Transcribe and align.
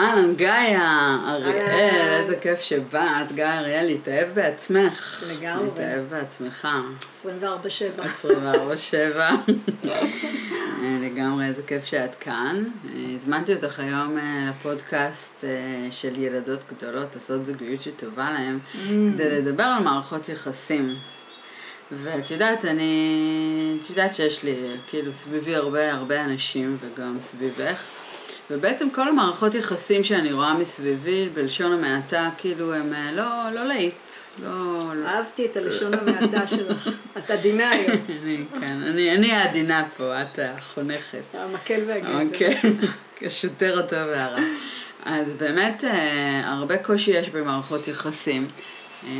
אהלן, 0.00 0.34
גאיה 0.34 1.18
אריאל, 1.28 2.20
איזה 2.20 2.36
כיף 2.36 2.60
שבאת. 2.60 3.32
גאיה 3.34 3.58
אריאל, 3.58 3.86
להתאהב 3.86 4.28
בעצמך. 4.34 5.24
לגמרי. 5.28 5.64
להתאהב 5.64 6.04
בעצמך. 6.10 6.68
24-7. 7.24 7.26
24-7. 8.24 9.60
לגמרי, 10.82 11.46
איזה 11.46 11.62
כיף 11.62 11.84
שאת 11.84 12.14
כאן. 12.14 12.64
הזמנתי 13.16 13.54
אותך 13.54 13.80
היום 13.80 14.18
אה, 14.18 14.50
לפודקאסט 14.50 15.44
אה, 15.44 15.90
של 15.90 16.18
ילדות 16.18 16.60
גדולות 16.72 17.14
עושות 17.14 17.46
זוגיות 17.46 17.82
שטובה 17.82 18.30
להן, 18.30 18.58
כדי 19.14 19.30
לדבר 19.30 19.64
על 19.64 19.82
מערכות 19.82 20.28
יחסים. 20.28 20.94
ואת 21.92 22.30
יודעת, 22.30 22.64
אני... 22.64 23.78
את 23.80 23.90
יודעת 23.90 24.14
שיש 24.14 24.42
לי, 24.42 24.56
כאילו, 24.86 25.14
סביבי 25.14 25.54
הרבה 25.54 25.92
הרבה 25.92 26.24
אנשים, 26.24 26.76
וגם 26.80 27.16
סביבך. 27.20 27.99
ובעצם 28.50 28.90
כל 28.90 29.08
המערכות 29.08 29.54
יחסים 29.54 30.04
שאני 30.04 30.32
רואה 30.32 30.54
מסביבי, 30.54 31.28
בלשון 31.34 31.72
המעטה, 31.72 32.30
כאילו 32.38 32.74
הם 32.74 32.94
אה, 32.94 33.12
לא, 33.12 33.50
לא 33.54 33.64
להיט, 33.66 34.12
לא... 34.42 34.78
אהבתי 35.06 35.46
את 35.46 35.56
הלשון 35.56 35.94
המעטה 35.94 36.46
שלך, 36.46 36.88
את 37.18 37.30
עדינה 37.30 37.70
היום. 37.70 37.96
אני, 38.22 38.44
כן, 38.60 38.82
אני, 38.82 39.14
אני 39.14 39.32
העדינה 39.32 39.88
פה, 39.96 40.22
את 40.22 40.38
החונכת. 40.42 41.34
המקל 41.34 41.80
והגזר. 41.86 42.36
כן, 42.38 42.70
השוטר 43.26 43.78
הטוב 43.78 43.98
והרע. 43.98 44.40
אז 45.02 45.34
באמת, 45.34 45.84
אה, 45.84 46.40
הרבה 46.44 46.78
קושי 46.78 47.10
יש 47.10 47.28
במערכות 47.28 47.88
יחסים. 47.88 48.48
אה, 49.06 49.10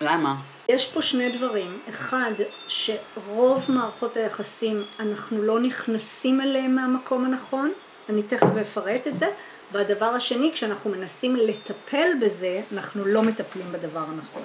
למה? 0.00 0.36
יש 0.70 0.92
פה 0.92 1.02
שני 1.02 1.28
דברים. 1.28 1.78
אחד, 1.88 2.32
שרוב 2.66 3.64
מערכות 3.68 4.16
היחסים, 4.16 4.76
אנחנו 5.00 5.42
לא 5.42 5.60
נכנסים 5.60 6.40
אליהם 6.40 6.74
מהמקום 6.74 7.24
הנכון, 7.24 7.72
אני 8.08 8.22
תכף 8.22 8.56
אפרט 8.60 9.06
את 9.06 9.16
זה. 9.16 9.26
והדבר 9.72 10.06
השני, 10.06 10.50
כשאנחנו 10.54 10.90
מנסים 10.90 11.36
לטפל 11.36 12.08
בזה, 12.20 12.60
אנחנו 12.72 13.04
לא 13.04 13.22
מטפלים 13.22 13.72
בדבר 13.72 14.04
הנכון. 14.08 14.42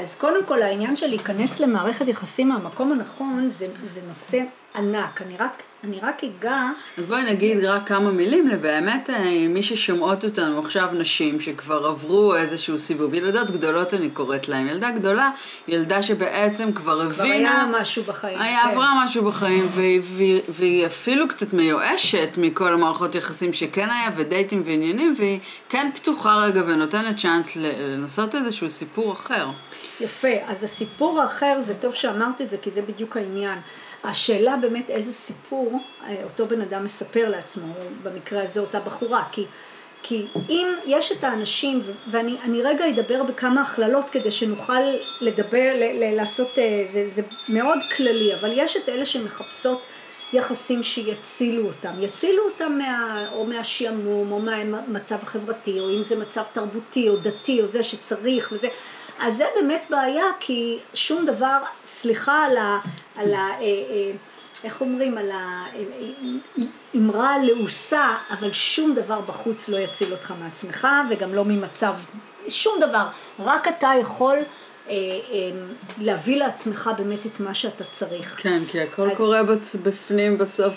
אז 0.00 0.14
קודם 0.14 0.44
כל 0.46 0.62
העניין 0.62 0.96
של 0.96 1.06
להיכנס 1.06 1.60
למערכת 1.60 2.08
יחסים 2.08 2.48
מהמקום 2.48 2.92
הנכון 2.92 3.50
זה, 3.50 3.66
זה 3.84 4.00
נושא 4.08 4.38
ענק. 4.74 5.22
אני 5.22 5.36
רק 5.36 5.62
אני 5.84 6.00
רק 6.02 6.24
אגע... 6.24 6.62
אז 6.98 7.06
בואי 7.06 7.22
נגיד 7.22 7.64
רק 7.64 7.88
כמה 7.88 8.10
מילים 8.10 8.48
לבאמת 8.48 9.10
אה, 9.10 9.46
מי 9.48 9.62
ששומעות 9.62 10.24
אותנו 10.24 10.58
עכשיו 10.58 10.88
נשים 10.92 11.40
שכבר 11.40 11.86
עברו 11.86 12.36
איזשהו 12.36 12.78
סיבוב, 12.78 13.14
ילדות 13.14 13.50
גדולות 13.50 13.94
אני 13.94 14.10
קוראת 14.10 14.48
להן, 14.48 14.68
ילדה 14.68 14.90
גדולה, 14.90 15.30
ילדה 15.68 16.02
שבעצם 16.02 16.72
כבר 16.72 17.00
הבינה... 17.00 17.14
כבר 17.14 17.24
היה 17.24 17.66
משהו 17.80 18.02
בחיים. 18.02 18.40
היה 18.40 18.62
כן. 18.62 18.68
עברה 18.68 19.04
משהו 19.04 19.24
בחיים 19.24 19.68
והיא, 19.74 20.00
והיא, 20.04 20.40
והיא 20.48 20.86
אפילו 20.86 21.28
קצת 21.28 21.52
מיואשת 21.52 22.28
מכל 22.36 22.74
המערכות 22.74 23.14
יחסים 23.14 23.52
שכן 23.52 23.88
היה 23.90 24.10
ודייטים 24.16 24.62
ועניינים 24.64 25.14
והיא 25.18 25.40
כן 25.68 25.90
פתוחה 25.94 26.36
רגע 26.44 26.62
ונותנת 26.66 27.16
צ'אנס 27.16 27.56
לנסות 27.56 28.34
איזשהו 28.34 28.68
סיפור 28.68 29.12
אחר. 29.12 29.46
יפה, 30.00 30.28
אז 30.46 30.64
הסיפור 30.64 31.20
האחר 31.20 31.60
זה 31.60 31.74
טוב 31.74 31.94
שאמרת 31.94 32.40
את 32.40 32.50
זה 32.50 32.56
כי 32.58 32.70
זה 32.70 32.82
בדיוק 32.82 33.16
העניין. 33.16 33.58
השאלה 34.04 34.56
באמת 34.56 34.90
איזה 34.90 35.12
סיפור 35.12 35.88
אה, 36.04 36.24
אותו 36.24 36.48
בן 36.48 36.60
אדם 36.60 36.84
מספר 36.84 37.28
לעצמו, 37.28 37.74
במקרה 38.02 38.42
הזה 38.42 38.60
אותה 38.60 38.80
בחורה, 38.80 39.28
כי, 39.32 39.46
כי 40.02 40.32
אם 40.48 40.68
יש 40.84 41.12
את 41.12 41.24
האנשים, 41.24 41.80
ואני 42.06 42.62
רגע 42.62 42.88
אדבר 42.88 43.22
בכמה 43.22 43.60
הכללות 43.62 44.10
כדי 44.10 44.30
שנוכל 44.30 44.80
לדבר, 45.20 45.72
ל, 45.74 46.04
ל, 46.04 46.16
לעשות, 46.16 46.58
אה, 46.58 46.84
זה, 46.86 47.08
זה 47.08 47.22
מאוד 47.48 47.78
כללי, 47.96 48.34
אבל 48.34 48.50
יש 48.54 48.76
את 48.76 48.88
אלה 48.88 49.06
שמחפשות 49.06 49.86
יחסים 50.32 50.82
שיצילו 50.82 51.66
אותם, 51.66 51.94
יצילו 51.98 52.44
אותם 52.44 52.78
מה, 52.78 53.28
או 53.32 53.46
מהשעמום 53.46 54.32
או 54.32 54.40
מהמצב 54.40 55.18
החברתי, 55.22 55.80
או 55.80 55.90
אם 55.90 56.02
זה 56.02 56.16
מצב 56.16 56.42
תרבותי 56.52 57.08
או 57.08 57.16
דתי 57.16 57.62
או 57.62 57.66
זה 57.66 57.82
שצריך 57.82 58.48
וזה, 58.52 58.68
אז 59.20 59.36
זה 59.36 59.44
באמת 59.54 59.86
בעיה 59.90 60.24
כי 60.40 60.78
שום 60.94 61.26
דבר, 61.26 61.58
סליחה 61.84 62.44
על 62.44 62.56
ה... 62.56 62.78
על 63.16 63.34
ה 63.34 63.38
אה, 63.38 63.60
אה, 63.60 64.12
איך 64.64 64.80
אומרים, 64.80 65.18
על 65.18 65.30
האמרה 66.94 67.34
הלעוסה, 67.34 68.16
אבל 68.30 68.52
שום 68.52 68.94
דבר 68.94 69.20
בחוץ 69.20 69.68
לא 69.68 69.76
יציל 69.78 70.12
אותך 70.12 70.34
מעצמך 70.40 70.88
וגם 71.10 71.34
לא 71.34 71.44
ממצב, 71.44 71.94
שום 72.48 72.80
דבר, 72.80 73.06
רק 73.38 73.68
אתה 73.68 73.90
יכול 74.00 74.36
אה, 74.36 74.42
אה, 74.42 74.46
להביא 76.00 76.36
לעצמך 76.36 76.90
באמת 76.98 77.26
את 77.26 77.40
מה 77.40 77.54
שאתה 77.54 77.84
צריך. 77.84 78.34
כן, 78.36 78.62
כי 78.68 78.80
הכל 78.80 79.10
אז... 79.10 79.16
קורה 79.16 79.42
בצ... 79.42 79.76
בפנים 79.76 80.38
בסוף, 80.38 80.74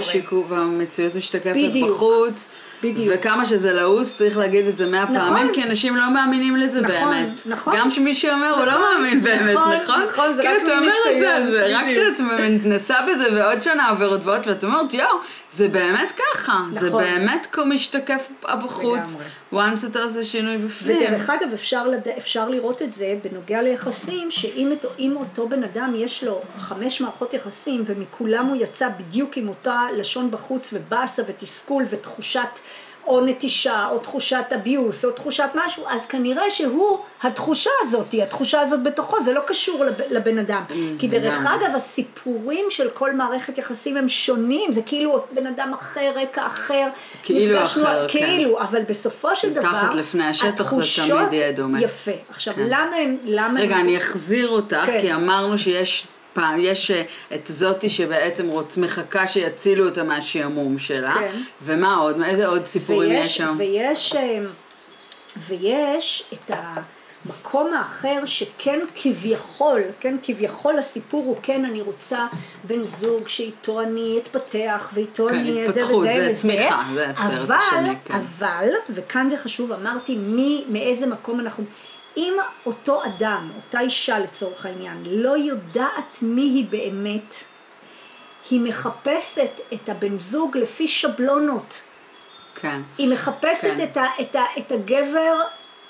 שיקוף, 0.00 0.44
והמציאות 0.48 1.14
משתקפת 1.14 1.56
בדיוק. 1.56 1.90
בחוץ. 1.90 2.48
בדיוק. 2.82 3.14
וכמה 3.14 3.46
שזה 3.46 3.72
לעוס, 3.72 4.16
צריך 4.16 4.36
להגיד 4.36 4.66
את 4.66 4.76
זה 4.76 4.86
מאה 4.86 5.04
נכון. 5.04 5.18
פעמים, 5.18 5.54
כי 5.54 5.62
אנשים 5.62 5.96
לא 5.96 6.10
מאמינים 6.10 6.56
לזה 6.56 6.80
נכון, 6.80 6.94
באמת. 6.94 7.42
נכון. 7.46 7.74
גם 7.78 7.90
שמי 7.90 8.14
שאומר, 8.14 8.50
נכון, 8.50 8.58
הוא 8.58 8.66
לא 8.66 8.72
נכון, 8.72 9.02
מאמין 9.02 9.22
באמת, 9.22 9.56
נכון? 9.56 9.76
נכון, 9.82 10.02
נכון 10.02 10.34
זה 10.34 10.42
כאילו, 10.42 10.60
רק 10.60 10.82
מניסיון. 10.82 11.50
זה, 11.50 11.76
רק 11.76 11.84
כשאת 11.90 12.20
מתנסה 12.50 12.96
בזה 13.08 13.28
ועוד 13.34 13.62
שנה 13.62 13.88
עוברת 13.90 14.24
ועוד, 14.24 14.40
ואת 14.46 14.64
אומרת, 14.64 14.94
יואו, 14.94 15.16
זה 15.52 15.68
באמת 15.68 16.12
ככה. 16.12 16.52
נכון. 16.52 16.72
זה 16.72 16.90
באמת 16.90 17.46
משתקף 17.66 18.28
בחוץ. 18.42 19.16
once 19.52 19.86
אתה 19.86 20.02
עושה 20.02 20.24
שינוי 20.24 20.58
בפנים. 20.58 20.96
ודרך 20.96 21.30
אגב, 21.30 21.52
אפשר, 21.54 21.88
לד... 21.88 22.08
אפשר 22.08 22.48
לראות 22.48 22.82
את 22.82 22.92
זה 22.94 23.14
בנוגע 23.24 23.51
ליחסים, 23.60 24.30
שאם 24.30 25.16
אותו 25.16 25.48
בן 25.48 25.62
אדם 25.62 25.92
יש 25.96 26.24
לו 26.24 26.40
חמש 26.58 27.00
מערכות 27.00 27.34
יחסים, 27.34 27.82
ומכולם 27.86 28.46
הוא 28.46 28.56
יצא 28.56 28.88
בדיוק 28.88 29.36
עם 29.36 29.48
אותה 29.48 29.86
לשון 29.96 30.30
בחוץ, 30.30 30.70
ובאסה 30.72 31.22
ותסכול 31.26 31.84
ותחושת 31.90 32.58
או 33.06 33.20
נטישה, 33.20 33.88
או 33.90 33.98
תחושת 33.98 34.44
אביוס, 34.54 35.04
או 35.04 35.10
תחושת 35.10 35.48
משהו, 35.54 35.84
אז 35.88 36.06
כנראה 36.06 36.50
שהוא, 36.50 36.98
התחושה 37.22 37.70
הזאת, 37.80 38.14
התחושה 38.22 38.60
הזאת 38.60 38.82
בתוכו, 38.82 39.20
זה 39.20 39.32
לא 39.32 39.40
קשור 39.46 39.84
לב, 39.84 39.94
לבן 40.10 40.38
אדם. 40.38 40.62
Mm, 40.68 40.72
כי 40.98 41.08
דרך 41.08 41.46
אגב, 41.46 41.76
הסיפורים 41.76 42.66
של 42.70 42.88
כל 42.94 43.14
מערכת 43.14 43.58
יחסים 43.58 43.96
הם 43.96 44.08
שונים, 44.08 44.72
זה 44.72 44.82
כאילו 44.82 45.24
בן 45.32 45.46
אדם 45.46 45.72
אחר, 45.74 46.12
רקע 46.16 46.46
אחר. 46.46 46.88
כאילו 47.22 47.62
אחר, 47.62 48.08
כן. 48.08 48.18
כאילו, 48.18 48.60
אבל 48.60 48.82
בסופו 48.88 49.36
של 49.36 49.52
דבר, 49.52 49.68
מתחת 49.68 49.94
לפני 49.94 50.24
השטח 50.24 50.74
זה 50.74 51.02
תמיד 51.02 51.32
יהיה 51.32 51.52
דומה. 51.52 51.82
יפה. 51.82 52.10
עכשיו, 52.30 52.54
כן. 52.54 52.66
למה 52.66 52.96
הם... 52.96 53.16
למה 53.24 53.60
רגע, 53.60 53.76
הם... 53.76 53.84
אני 53.84 53.96
אחזיר 53.96 54.48
אותך, 54.48 54.86
כן. 54.86 55.00
כי 55.00 55.14
אמרנו 55.14 55.58
שיש 55.58 56.06
פעם, 56.32 56.60
יש 56.60 56.90
אה, 56.90 57.02
את 57.34 57.46
זאתי 57.48 57.90
שבעצם 57.90 58.48
רוצ, 58.48 58.78
מחכה 58.78 59.26
שיצילו 59.26 59.88
אותה 59.88 60.02
מהשעמום 60.02 60.78
שלה, 60.78 61.14
כן. 61.14 61.30
ומה 61.62 61.96
עוד? 61.96 62.22
איזה 62.22 62.46
עוד 62.46 62.66
סיפורים 62.66 63.10
ויש, 63.10 63.26
יש 63.26 63.36
שם? 63.36 63.54
ויש, 63.58 64.16
אה, 64.16 64.38
ויש 65.48 66.24
את 66.32 66.50
המקום 67.26 67.74
האחר 67.74 68.26
שכן 68.26 68.78
כביכול, 68.94 69.82
כן 70.00 70.16
כביכול 70.22 70.78
הסיפור 70.78 71.24
הוא 71.24 71.36
כן 71.42 71.64
אני 71.64 71.80
רוצה 71.80 72.26
בן 72.64 72.84
זוג 72.84 73.28
שאיתו 73.28 73.80
אני 73.80 74.18
אתפתח 74.22 74.90
ואיתו 74.94 75.26
כן, 75.28 75.34
אני 75.34 75.54
זה 75.54 75.68
וזה 75.68 75.96
וזה, 75.96 76.12
זה 76.12 76.40
צמיחה, 76.40 76.82
זה 76.94 77.10
הסרט 77.10 77.50
השני, 77.50 77.94
כן. 78.04 78.14
אבל, 78.14 78.68
וכאן 78.90 79.30
זה 79.30 79.36
חשוב, 79.36 79.72
אמרתי 79.72 80.16
מי, 80.16 80.64
מאיזה 80.68 81.06
מקום 81.06 81.40
אנחנו, 81.40 81.64
אם 82.16 82.36
אותו 82.66 83.04
אדם, 83.04 83.52
אותה 83.56 83.80
אישה 83.80 84.18
לצורך 84.18 84.66
העניין, 84.66 85.02
לא 85.06 85.36
יודעת 85.36 86.18
מי 86.22 86.42
היא 86.42 86.66
באמת, 86.70 87.34
היא 88.50 88.60
מחפשת 88.60 89.60
את 89.74 89.88
הבן 89.88 90.18
זוג 90.20 90.56
לפי 90.56 90.88
שבלונות. 90.88 91.82
כן. 92.54 92.82
היא 92.98 93.12
מחפשת 93.12 93.74
כן. 93.76 93.84
את, 93.84 93.96
ה, 93.96 94.06
את, 94.20 94.36
ה, 94.36 94.44
את 94.58 94.72
הגבר 94.72 95.40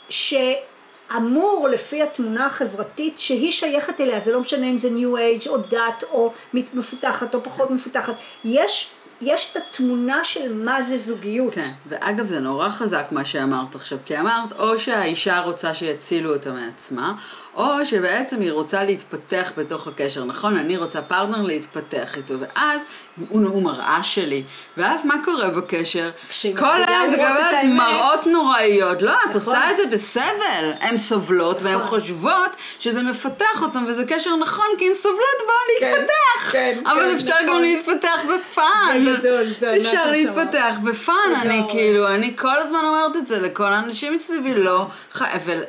שאמור 0.08 1.68
לפי 1.68 2.02
התמונה 2.02 2.46
החברתית 2.46 3.18
שהיא 3.18 3.50
שייכת 3.50 4.00
אליה, 4.00 4.20
זה 4.20 4.32
לא 4.32 4.40
משנה 4.40 4.66
אם 4.66 4.78
זה 4.78 4.90
ניו 4.90 5.16
אייג' 5.16 5.48
או 5.48 5.56
דת 5.56 6.04
או 6.10 6.32
מפותחת 6.54 7.34
או 7.34 7.42
פחות 7.42 7.70
מפותחת. 7.70 8.14
יש 8.44 8.92
יש 9.24 9.50
את 9.52 9.56
התמונה 9.56 10.24
של 10.24 10.64
מה 10.64 10.82
זה 10.82 10.98
זוגיות. 10.98 11.54
כן, 11.54 11.70
ואגב 11.88 12.26
זה 12.26 12.40
נורא 12.40 12.68
חזק 12.68 13.04
מה 13.10 13.24
שאמרת 13.24 13.74
עכשיו, 13.74 13.98
כי 14.04 14.20
אמרת 14.20 14.52
או 14.58 14.78
שהאישה 14.78 15.40
רוצה 15.40 15.74
שיצילו 15.74 16.34
אותה 16.34 16.52
מעצמה, 16.52 17.14
או 17.56 17.86
שבעצם 17.86 18.40
היא 18.40 18.52
רוצה 18.52 18.84
להתפתח 18.84 19.52
בתוך 19.56 19.88
הקשר, 19.88 20.24
נכון? 20.24 20.56
אני 20.56 20.76
רוצה 20.76 21.02
פרטנר 21.02 21.42
להתפתח 21.42 22.16
איתו, 22.16 22.34
ואז 22.38 22.80
הוא, 23.28 23.48
הוא 23.48 23.62
מראה 23.62 24.02
שלי, 24.02 24.42
ואז 24.76 25.06
מה 25.06 25.14
קורה 25.24 25.48
בקשר? 25.48 26.10
כל 26.58 26.66
היום 26.86 27.12
מקבלת 27.12 27.64
מראות 27.64 28.26
נוראיות, 28.26 29.02
לא, 29.02 29.12
את 29.12 29.36
נכון. 29.36 29.54
עושה 29.56 29.70
את 29.70 29.76
זה 29.76 29.82
בסבל, 29.92 30.72
הן 30.80 30.96
סובלות 30.96 31.56
נכון. 31.56 31.66
והן 31.66 31.82
חושבות 31.82 32.50
שזה 32.78 33.02
מפתח 33.02 33.62
אותן, 33.62 33.84
וזה 33.86 34.04
קשר 34.08 34.36
נכון, 34.36 34.66
כי 34.78 34.86
הן 34.88 34.94
סובלות, 34.94 35.38
בואו 35.38 35.80
כן, 35.80 35.90
להתפתח, 35.90 36.52
כן, 36.52 36.78
אבל 36.84 37.00
כן, 37.00 37.14
אפשר 37.14 37.34
נכון. 37.34 37.46
גם 37.46 37.62
להתפתח 37.62 38.22
ב 38.34 38.48
fun, 38.48 39.04
זה 39.04 39.16
גדול, 39.18 39.46
זה 39.58 39.76
אפשר 39.76 40.10
להתפתח 40.10 40.76
ב 40.84 40.94
fun, 40.94 41.32
אני 41.40 41.62
כאילו, 41.68 42.08
אני 42.08 42.36
כל 42.36 42.58
הזמן 42.58 42.80
אומרת 42.84 43.16
את 43.16 43.26
זה 43.26 43.40
לכל 43.40 43.66
האנשים 43.66 44.14
מסביבי, 44.14 44.54
לא, 44.54 44.86
אבל 45.20 45.62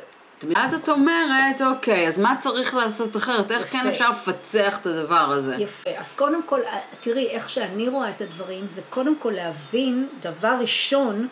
את 0.52 0.56
אז 0.56 0.74
את 0.74 0.88
אומרת, 0.88 1.62
אוקיי, 1.62 2.08
אז 2.08 2.18
מה 2.18 2.36
צריך 2.40 2.74
לעשות 2.74 3.16
אחרת? 3.16 3.50
איך 3.50 3.72
כן 3.72 3.78
יפה. 3.78 3.88
אפשר 3.88 4.08
לפצח 4.10 4.78
את 4.80 4.86
הדבר 4.86 5.14
הזה? 5.30 5.56
יפה. 5.58 5.90
אז 5.98 6.12
קודם 6.16 6.42
כל, 6.42 6.60
תראי, 7.00 7.26
איך 7.28 7.50
שאני 7.50 7.88
רואה 7.88 8.10
את 8.10 8.20
הדברים, 8.20 8.66
זה 8.66 8.80
קודם 8.90 9.16
כל 9.18 9.30
להבין, 9.30 10.08
דבר 10.20 10.56
ראשון, 10.60 11.28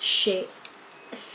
שזה 0.00 0.44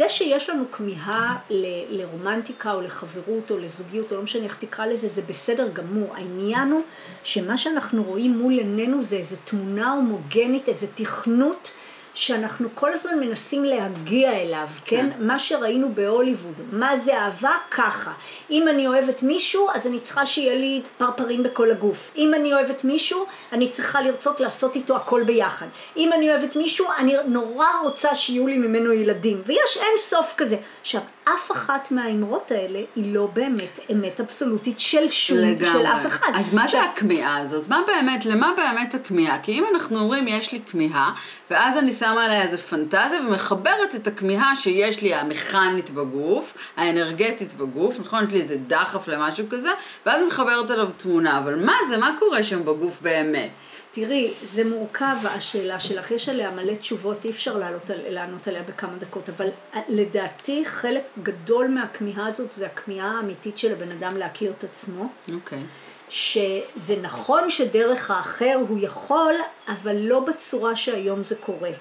שיש 0.09 0.49
לנו 0.49 0.71
כמיהה 0.71 1.37
ל- 1.49 2.01
לרומנטיקה 2.01 2.71
או 2.73 2.81
לחברות 2.81 3.51
או 3.51 3.57
לזוגיות, 3.57 4.11
או 4.11 4.17
לא 4.17 4.23
משנה 4.23 4.43
איך 4.43 4.57
תקרא 4.57 4.85
לזה, 4.85 5.07
זה 5.07 5.21
בסדר 5.21 5.67
גמור. 5.73 6.15
העניין 6.15 6.71
הוא 6.71 6.81
שמה 7.23 7.57
שאנחנו 7.57 8.03
רואים 8.03 8.37
מול 8.37 8.53
עינינו 8.53 9.03
זה 9.03 9.15
איזו 9.15 9.35
תמונה 9.43 9.91
הומוגנית, 9.91 10.69
איזו 10.69 10.87
תכנות. 10.95 11.71
שאנחנו 12.19 12.69
כל 12.75 12.94
הזמן 12.94 13.19
מנסים 13.19 13.63
להגיע 13.63 14.31
אליו, 14.31 14.68
כן? 14.86 15.10
כן. 15.12 15.25
מה 15.25 15.39
שראינו 15.39 15.94
בהוליווד, 15.94 16.62
מה 16.71 16.98
זה 16.98 17.18
אהבה? 17.18 17.51
ככה. 17.71 18.12
אם 18.50 18.68
אני 18.68 18.88
אוהבת 18.88 19.24
מישהו, 19.24 19.68
אז 19.74 19.88
אני 19.88 20.00
צריכה 20.00 20.25
שיהיה 20.25 20.56
לי 20.56 20.81
פרפרים 20.98 21.44
בכל 21.44 21.71
הגוף. 21.71 22.12
אם 22.18 22.33
אני 22.33 22.54
אוהבת 22.54 22.83
מישהו, 22.83 23.25
אני 23.54 23.69
צריכה 23.69 24.01
לרצות 24.01 24.39
לעשות 24.39 24.75
איתו 24.75 24.95
הכל 24.95 25.24
ביחד. 25.24 25.66
אם 25.98 26.13
אני 26.13 26.31
אוהבת 26.31 26.56
מישהו, 26.56 26.88
אני 26.98 27.16
נורא 27.25 27.68
רוצה 27.83 28.16
שיהיו 28.16 28.48
לי 28.48 28.57
ממנו 28.57 28.94
ילדים. 28.94 29.42
ויש 29.45 29.77
אין 29.77 29.98
סוף 29.98 30.33
כזה. 30.38 30.57
עכשיו, 30.81 31.01
אף 31.35 31.51
אחת 31.51 31.91
מהאמרות 31.91 32.51
האלה 32.51 32.79
היא 32.95 33.13
לא 33.13 33.27
באמת 33.33 33.79
אמת 33.91 34.19
אבסולוטית 34.19 34.79
של 34.79 35.09
שום, 35.09 35.37
של 35.65 35.85
אף 35.85 36.05
אחד. 36.05 36.31
אז 36.35 36.53
מה 36.53 36.67
זה 36.67 36.81
הכמיהה 36.81 37.37
הזאת? 37.37 37.67
מה 37.67 37.81
באמת, 37.87 38.25
למה 38.25 38.53
באמת 38.57 38.95
הכמיהה? 38.95 39.39
כי 39.43 39.51
אם 39.51 39.63
אנחנו 39.73 39.99
אומרים 39.99 40.27
יש 40.27 40.51
לי 40.51 40.61
כמיהה, 40.71 41.13
ואז 41.51 41.77
אני 41.77 41.91
שמה 41.91 42.23
עליה 42.23 42.41
איזה 42.43 42.57
פנטזיה 42.57 43.21
ומחברת 43.27 43.95
את 43.95 44.07
הכמיהה 44.07 44.55
שיש 44.55 45.01
לי 45.01 45.13
המכנית 45.13 45.89
בגוף, 45.89 46.57
האנרגטית 46.77 47.53
בגוף, 47.53 47.99
נכון? 47.99 48.25
יש 48.27 48.33
לי 48.33 48.41
איזה 48.41 48.57
דחף 48.67 49.07
למשהו 49.07 49.45
כזה, 49.49 49.69
ואז 50.05 50.21
מחברת 50.27 50.71
עליו 50.71 50.89
תמונה, 50.97 51.37
אבל 51.37 51.65
מה 51.65 51.75
זה, 51.89 51.97
מה 51.97 52.15
קורה 52.19 52.43
שם 52.43 52.65
בגוף 52.65 53.01
באמת? 53.01 53.49
תראי, 53.91 54.33
זה 54.41 54.63
מורכב 54.65 55.15
השאלה 55.23 55.79
שלך, 55.79 56.11
יש 56.11 56.29
עליה 56.29 56.51
מלא 56.51 56.73
תשובות, 56.75 57.25
אי 57.25 57.29
אפשר 57.29 57.57
לענות, 57.57 57.89
על- 57.89 58.09
לענות 58.09 58.47
עליה 58.47 58.63
בכמה 58.63 58.97
דקות, 58.97 59.29
אבל 59.29 59.47
אה, 59.73 59.79
לדעתי 59.89 60.65
חלק 60.65 61.03
גדול 61.23 61.67
מהכמיהה 61.67 62.27
הזאת 62.27 62.51
זה 62.51 62.65
הכמיהה 62.65 63.17
האמיתית 63.17 63.57
של 63.57 63.71
הבן 63.71 63.91
אדם 63.91 64.17
להכיר 64.17 64.51
את 64.51 64.63
עצמו, 64.63 65.05
אוקיי. 65.33 65.63
שזה 66.09 66.95
נכון 67.01 67.49
שדרך 67.49 68.11
האחר 68.11 68.59
הוא 68.69 68.77
יכול, 68.81 69.33
אבל 69.67 69.95
לא 69.95 70.19
בצורה 70.19 70.75
שהיום 70.75 71.23
זה 71.23 71.35
קורה. 71.35 71.71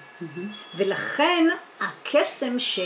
ולכן 0.73 1.47
הקסם 1.79 2.59
ש... 2.59 2.79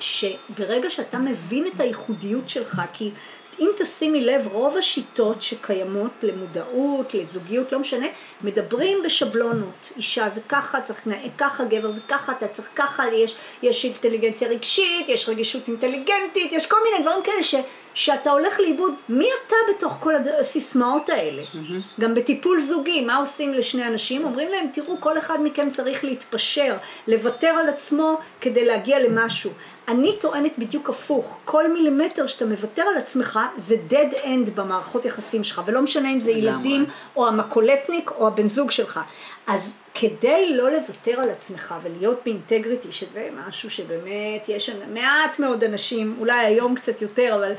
שברגע 0.00 0.90
שאתה 0.90 1.18
מבין 1.18 1.66
את 1.66 1.80
הייחודיות 1.80 2.48
שלך, 2.48 2.82
כי 2.92 3.14
אם 3.60 3.70
תשימי 3.78 4.20
לב, 4.20 4.48
רוב 4.52 4.76
השיטות 4.76 5.42
שקיימות 5.42 6.12
למודעות, 6.22 7.14
לזוגיות, 7.14 7.72
לא 7.72 7.78
משנה, 7.78 8.06
מדברים 8.40 8.98
בשבלונות. 9.04 9.92
אישה 9.96 10.28
זה 10.28 10.40
ככה, 10.48 10.80
צריך 10.80 10.98
להתנהג 11.06 11.30
ככה, 11.38 11.64
גבר 11.64 11.90
זה 11.90 12.00
ככה, 12.08 12.32
אתה 12.32 12.48
צריך 12.48 12.68
ככה, 12.74 13.04
יש, 13.14 13.36
יש 13.62 13.84
אינטליגנציה 13.84 14.48
רגשית, 14.48 15.08
יש 15.08 15.28
רגישות 15.28 15.68
אינטליגנטית, 15.68 16.52
יש 16.52 16.66
כל 16.66 16.76
מיני 16.84 17.02
דברים 17.02 17.22
כאלה 17.22 17.42
ש, 17.42 17.54
שאתה 17.98 18.30
הולך 18.30 18.60
לאיבוד. 18.60 18.94
מי 19.08 19.26
אתה 19.46 19.56
בתוך 19.70 19.96
כל 20.00 20.14
הסיסמאות 20.40 21.08
האלה? 21.08 21.42
גם 22.00 22.14
בטיפול 22.14 22.60
זוגי, 22.60 23.00
מה 23.00 23.16
עושים 23.16 23.54
לשני 23.54 23.86
אנשים? 23.86 24.24
אומרים 24.24 24.48
להם, 24.48 24.66
תראו, 24.72 24.96
כל 25.00 25.18
אחד 25.18 25.38
מכם 25.42 25.70
צריך 25.70 26.04
להתפשר, 26.04 26.76
לוותר 27.08 27.48
על 27.48 27.68
עצמו 27.68 28.18
כדי 28.40 28.64
להגיע 28.64 28.98
למשהו. 28.98 29.50
אני 29.88 30.16
טוענת 30.20 30.58
בדיוק 30.58 30.88
הפוך, 30.88 31.38
כל 31.44 31.72
מילימטר 31.72 32.26
שאתה 32.26 32.46
מוותר 32.46 32.82
על 32.82 32.96
עצמך 32.96 33.38
זה 33.56 33.76
dead 33.90 34.14
end 34.14 34.50
במערכות 34.54 35.04
יחסים 35.04 35.44
שלך, 35.44 35.62
ולא 35.66 35.82
משנה 35.82 36.12
אם 36.12 36.20
זה. 36.20 36.30
ילדים 36.30 36.86
או 37.16 37.28
המקולטניק 37.28 38.10
או 38.10 38.26
הבן 38.26 38.48
זוג 38.48 38.70
שלך. 38.70 39.00
אז 39.48 39.78
כדי 39.94 40.56
לא 40.56 40.70
לוותר 40.72 41.20
על 41.20 41.30
עצמך 41.30 41.74
ולהיות 41.82 42.20
באינטגריטי, 42.24 42.92
שזה 42.92 43.28
משהו 43.48 43.70
שבאמת 43.70 44.48
יש 44.48 44.70
מעט 44.94 45.38
מאוד 45.38 45.64
אנשים, 45.64 46.16
אולי 46.20 46.46
היום 46.46 46.74
קצת 46.74 47.02
יותר, 47.02 47.34
אבל 47.34 47.52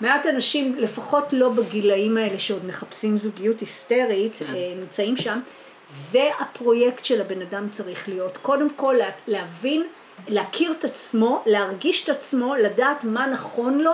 מעט 0.00 0.26
אנשים, 0.26 0.74
לפחות 0.78 1.24
לא 1.32 1.48
בגילאים 1.48 2.16
האלה 2.16 2.38
שעוד 2.38 2.64
מחפשים 2.66 3.16
זוגיות 3.16 3.60
היסטרית, 3.60 4.32
כן. 4.38 4.44
אה, 4.54 4.74
נמצאים 4.80 5.16
שם, 5.16 5.40
זה 5.88 6.30
הפרויקט 6.40 7.04
של 7.04 7.20
הבן 7.20 7.42
אדם 7.42 7.68
צריך 7.68 8.08
להיות. 8.08 8.36
קודם 8.36 8.70
כל 8.70 8.94
לה- 8.98 9.10
להבין, 9.26 9.82
להכיר 10.28 10.72
את 10.72 10.84
עצמו, 10.84 11.42
להרגיש 11.46 12.04
את 12.04 12.08
עצמו, 12.08 12.54
לדעת 12.54 13.04
מה 13.04 13.26
נכון 13.26 13.78
לו, 13.78 13.92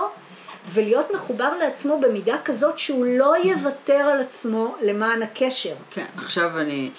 ולהיות 0.69 1.11
מחובר 1.11 1.57
לעצמו 1.57 1.99
במידה 1.99 2.37
כזאת 2.45 2.79
שהוא 2.79 3.05
לא 3.05 3.33
יוותר 3.43 3.93
על 3.93 4.19
עצמו 4.21 4.75
למען 4.81 5.23
הקשר. 5.23 5.73
כן, 5.91 6.05
עכשיו 6.17 6.59
אני... 6.59 6.91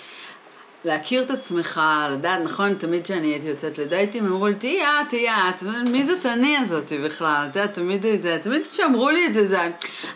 להכיר 0.86 1.22
את 1.22 1.30
עצמך, 1.30 1.80
לדעת, 2.12 2.40
נכון, 2.44 2.74
תמיד 2.74 3.04
כשאני 3.04 3.26
הייתי 3.26 3.46
יוצאת 3.46 3.78
לדייטים, 3.78 4.24
הם 4.24 4.32
אמרו 4.32 4.46
לי, 4.46 4.54
תהיי 4.54 4.82
את, 4.82 5.08
תהיי 5.08 5.28
את, 5.30 5.62
מי 5.62 6.06
זאת 6.06 6.26
אני 6.26 6.56
הזאתי 6.56 6.98
בכלל, 6.98 7.46
את 7.50 7.56
יודעת, 7.56 7.74
תמיד 7.74 8.06
את 8.06 8.22
זה, 8.22 8.38
תמיד 8.42 8.62
כשאמרו 8.72 9.10
לי 9.10 9.26
את 9.26 9.34
זה, 9.34 9.46
זה, 9.46 9.58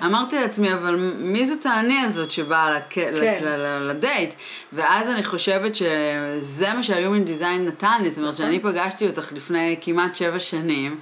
אמרתי 0.05 0.37
לעצמי, 0.37 0.73
אבל 0.73 0.97
מי 1.19 1.47
זאת 1.47 1.67
האני 1.67 2.01
הזאת 2.01 2.31
שבאה 2.31 2.71
לק... 2.71 2.85
כן. 2.91 3.15
לדייט, 3.81 4.35
ואז 4.73 5.09
אני 5.09 5.25
חושבת 5.25 5.75
שזה 5.75 6.73
מה 6.75 6.83
שה-Human 6.83 7.29
Design 7.29 7.61
נתן 7.67 7.99
לי, 8.03 8.11
זאת 8.11 8.19
אומרת, 8.19 8.33
נכון. 8.35 8.47
שאני 8.47 8.61
פגשתי 8.61 9.07
אותך 9.07 9.33
לפני 9.33 9.77
כמעט 9.81 10.15
שבע 10.15 10.39
שנים, 10.39 10.99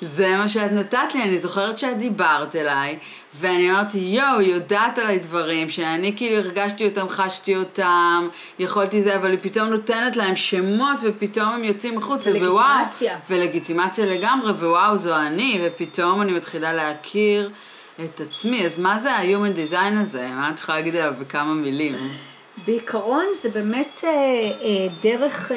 זה 0.00 0.36
מה 0.36 0.48
שאת 0.48 0.72
נתת 0.72 1.14
לי, 1.14 1.22
אני 1.22 1.38
זוכרת 1.38 1.78
שאת 1.78 1.98
דיברת 1.98 2.56
אליי, 2.56 2.98
ואני 3.34 3.70
אמרתי, 3.70 3.98
יואו, 3.98 4.40
יודעת 4.40 4.98
עליי 4.98 5.18
דברים, 5.18 5.70
שאני 5.70 6.16
כאילו 6.16 6.36
הרגשתי 6.36 6.84
אותם, 6.84 7.08
חשתי 7.08 7.56
אותם, 7.56 8.28
יכולתי 8.58 9.02
זה, 9.02 9.16
אבל 9.16 9.30
היא 9.30 9.38
פתאום 9.42 9.68
נותנת 9.68 10.16
להם 10.16 10.36
שמות, 10.36 10.96
ופתאום 11.02 11.48
הם 11.48 11.64
יוצאים 11.64 11.98
החוצה, 11.98 12.30
ווואו, 12.30 12.56
ולגיטימציה. 12.56 13.18
ולגיטימציה 13.30 14.06
לגמרי, 14.06 14.52
ווואו, 14.52 14.96
זו 14.96 15.16
אני, 15.16 15.60
ופתאום 15.64 16.22
אני 16.22 16.32
מתחילה 16.32 16.72
להכיר 16.72 17.50
את 18.04 18.20
עצמי, 18.20 18.66
אז 18.66 18.78
מה 18.78 18.98
זה 18.98 19.12
ה-Human 19.12 19.72
Design 19.72 20.00
הזה? 20.00 20.28
מה 20.34 20.50
את 20.50 20.58
יכולה 20.58 20.78
להגיד 20.78 20.96
עליו 20.96 21.14
בכמה 21.20 21.54
מילים? 21.54 21.94
בעיקרון 22.66 23.24
זה 23.42 23.48
באמת 23.48 24.00
אה, 24.04 24.10
אה, 24.10 24.86
דרך 25.02 25.52
אה, 25.52 25.56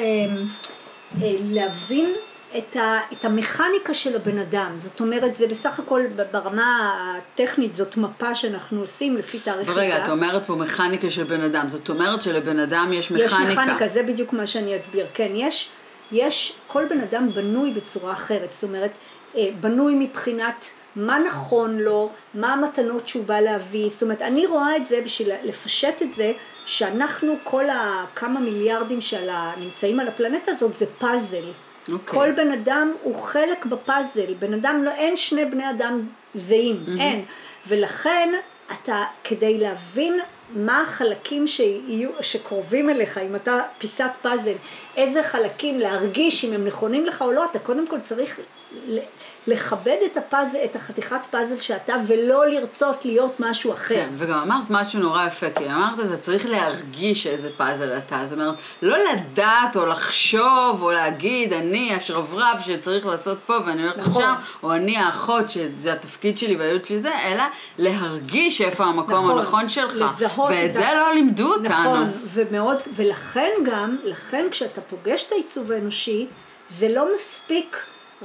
אה, 1.22 1.34
להבין 1.50 2.10
את, 2.58 2.76
ה, 2.76 2.98
את 3.12 3.24
המכניקה 3.24 3.94
של 3.94 4.16
הבן 4.16 4.38
אדם. 4.38 4.72
זאת 4.76 5.00
אומרת, 5.00 5.36
זה 5.36 5.46
בסך 5.46 5.78
הכל 5.78 6.02
ברמה 6.32 6.94
הטכנית, 7.18 7.74
זאת 7.74 7.96
מפה 7.96 8.34
שאנחנו 8.34 8.80
עושים 8.80 9.16
לפי 9.16 9.38
תאריך 9.38 9.68
רגע. 9.76 10.04
את 10.04 10.08
אומרת 10.08 10.46
פה 10.46 10.54
מכניקה 10.54 11.10
של 11.10 11.24
בן 11.24 11.40
אדם, 11.40 11.68
זאת 11.68 11.88
אומרת 11.88 12.22
שלבן 12.22 12.58
אדם 12.58 12.92
יש 12.92 13.10
יש 13.10 13.12
מכניקה. 13.12 13.62
מכניקה, 13.62 13.88
זה 13.88 14.02
בדיוק 14.02 14.32
מה 14.32 14.46
שאני 14.46 14.76
אסביר. 14.76 15.06
כן, 15.14 15.30
יש, 15.34 15.68
יש, 16.12 16.56
כל 16.66 16.84
בן 16.86 17.00
אדם 17.00 17.28
בנוי 17.28 17.70
בצורה 17.70 18.12
אחרת. 18.12 18.52
זאת 18.52 18.64
אומרת, 18.64 18.90
אה, 19.36 19.48
בנוי 19.60 19.94
מבחינת 19.94 20.70
מה 20.96 21.18
נכון 21.18 21.78
לו, 21.78 22.10
מה 22.34 22.52
המתנות 22.52 23.08
שהוא 23.08 23.24
בא 23.24 23.40
להביא. 23.40 23.88
זאת 23.88 24.02
אומרת, 24.02 24.22
אני 24.22 24.46
רואה 24.46 24.76
את 24.76 24.86
זה 24.86 25.00
בשביל 25.04 25.30
לפשט 25.44 26.02
את 26.02 26.14
זה, 26.14 26.32
שאנחנו, 26.66 27.34
כל 27.44 27.64
הכמה 27.70 28.40
מיליארדים 28.40 29.00
שנמצאים 29.00 30.00
על 30.00 30.08
הפלנטה 30.08 30.50
הזאת, 30.50 30.76
זה 30.76 30.86
פאזל. 30.98 31.44
אוקיי. 31.92 32.18
כל 32.18 32.32
בן 32.32 32.52
אדם 32.52 32.92
הוא 33.02 33.14
חלק 33.14 33.66
בפאזל, 33.66 34.34
בן 34.38 34.54
אדם 34.54 34.82
לא, 34.84 34.90
אין 34.90 35.16
שני 35.16 35.44
בני 35.44 35.70
אדם 35.70 36.06
זהים, 36.34 36.84
mm-hmm. 36.86 37.00
אין. 37.00 37.24
ולכן 37.66 38.32
אתה, 38.72 39.04
כדי 39.24 39.58
להבין 39.58 40.20
מה 40.54 40.80
החלקים 40.80 41.46
שיהיו, 41.46 42.10
שקרובים 42.20 42.90
אליך, 42.90 43.18
אם 43.18 43.36
אתה 43.36 43.62
פיסת 43.78 44.10
פאזל, 44.22 44.54
איזה 44.96 45.22
חלקים 45.22 45.80
להרגיש 45.80 46.44
אם 46.44 46.52
הם 46.52 46.64
נכונים 46.64 47.06
לך 47.06 47.22
או 47.22 47.32
לא, 47.32 47.44
אתה 47.44 47.58
קודם 47.58 47.86
כל 47.86 48.00
צריך 48.00 48.40
לכבד 49.46 49.96
את 50.06 50.16
הפאזל, 50.16 50.58
את 50.64 50.76
החתיכת 50.76 51.26
פאזל 51.30 51.60
שאתה, 51.60 51.94
ולא 52.06 52.46
לרצות 52.46 53.04
להיות 53.04 53.40
משהו 53.40 53.72
אחר. 53.72 53.94
כן, 53.94 54.08
וגם 54.16 54.38
אמרת 54.38 54.70
משהו 54.70 55.00
נורא 55.00 55.26
יפה, 55.26 55.46
כי 55.50 55.64
אמרת, 55.64 56.00
אתה 56.00 56.16
צריך 56.16 56.46
להרגיש 56.46 57.26
איזה 57.26 57.50
פאזל 57.56 57.98
אתה, 57.98 58.24
זאת 58.24 58.32
אומרת, 58.32 58.54
לא 58.82 58.96
לדעת 58.98 59.76
או 59.76 59.86
לחשוב 59.86 60.82
או 60.82 60.90
להגיד, 60.90 61.52
אני 61.52 61.94
השרברב 61.94 62.60
שצריך 62.60 63.06
לעשות 63.06 63.38
פה 63.46 63.56
ואני 63.66 63.82
הולך 63.82 63.98
נכון. 63.98 64.22
לשם, 64.22 64.34
או 64.62 64.72
אני 64.72 64.96
האחות 64.96 65.50
שזה 65.50 65.92
התפקיד 65.92 66.38
שלי 66.38 66.56
והייעוד 66.56 66.84
שלי 66.84 66.98
זה, 66.98 67.14
אלא 67.24 67.44
להרגיש 67.78 68.60
איפה 68.60 68.84
המקום 68.84 69.14
נכון, 69.14 69.38
הנכון 69.38 69.68
שלך. 69.68 69.94
לזהות 69.94 70.50
ואת 70.50 70.70
את 70.70 70.74
זה 70.74 70.88
לא 70.94 71.14
לימדו 71.14 71.52
אותנו. 71.52 71.94
נכון, 71.94 72.10
ומאוד, 72.32 72.76
ולכן 72.96 73.50
גם, 73.66 73.96
לכן 74.04 74.46
כשאתה 74.50 74.80
פוגש 74.80 75.24
את 75.26 75.32
העיצוב 75.32 75.72
האנושי, 75.72 76.26
זה 76.68 76.88
לא 76.88 77.14
מספיק 77.14 77.76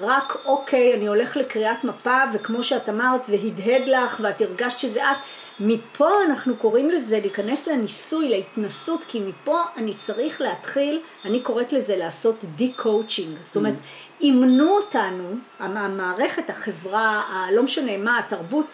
רק 0.02 0.38
אוקיי, 0.46 0.94
אני 0.94 1.08
הולך 1.08 1.38
לקריאת 1.38 1.84
מפה, 1.84 2.18
וכמו 2.34 2.64
שאת 2.64 2.90
אמרת, 2.90 3.26
זה 3.26 3.38
הדהד 3.46 3.88
לך 3.88 4.20
ואת 4.24 4.42
הרגשת 4.42 4.80
שזה 4.80 5.12
את, 5.12 5.18
מפה 5.60 6.10
אנחנו 6.24 6.56
קוראים 6.56 6.90
לזה 6.90 7.20
להיכנס 7.20 7.68
לניסוי, 7.68 8.30
להתנסות, 8.30 9.04
כי 9.04 9.20
מפה 9.20 9.62
אני 9.78 9.94
צריך 9.94 10.42
להתחיל, 10.42 11.02
אני 11.26 11.40
קוראת 11.40 11.74
לזה 11.74 11.96
לעשות 11.96 12.36
de-coaching, 12.56 13.38
זאת 13.42 13.56
אומרת, 13.56 13.76
אימנו 14.22 14.78
אותנו, 14.78 15.36
המערכת, 15.60 16.50
החברה, 16.50 17.24
הלא 17.30 17.64
משנה 17.64 17.98
מה, 17.98 18.20
התרבות, 18.20 18.66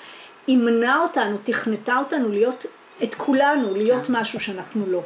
אימנה 0.48 1.00
אותנו, 1.00 1.38
תכנתה 1.44 1.98
אותנו 1.98 2.32
להיות, 2.32 2.66
את 3.04 3.16
כולנו, 3.16 3.76
להיות 3.76 4.06
כן. 4.06 4.14
משהו 4.16 4.40
שאנחנו 4.40 4.86
לא. 4.88 5.02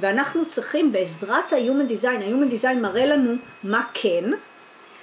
ואנחנו 0.00 0.46
צריכים 0.46 0.92
בעזרת 0.92 1.52
ה-Human 1.52 1.90
Design, 1.90 2.24
ה-Human 2.24 2.52
Design 2.52 2.74
מראה 2.74 3.06
לנו 3.06 3.34
מה 3.62 3.82
כן, 3.94 4.24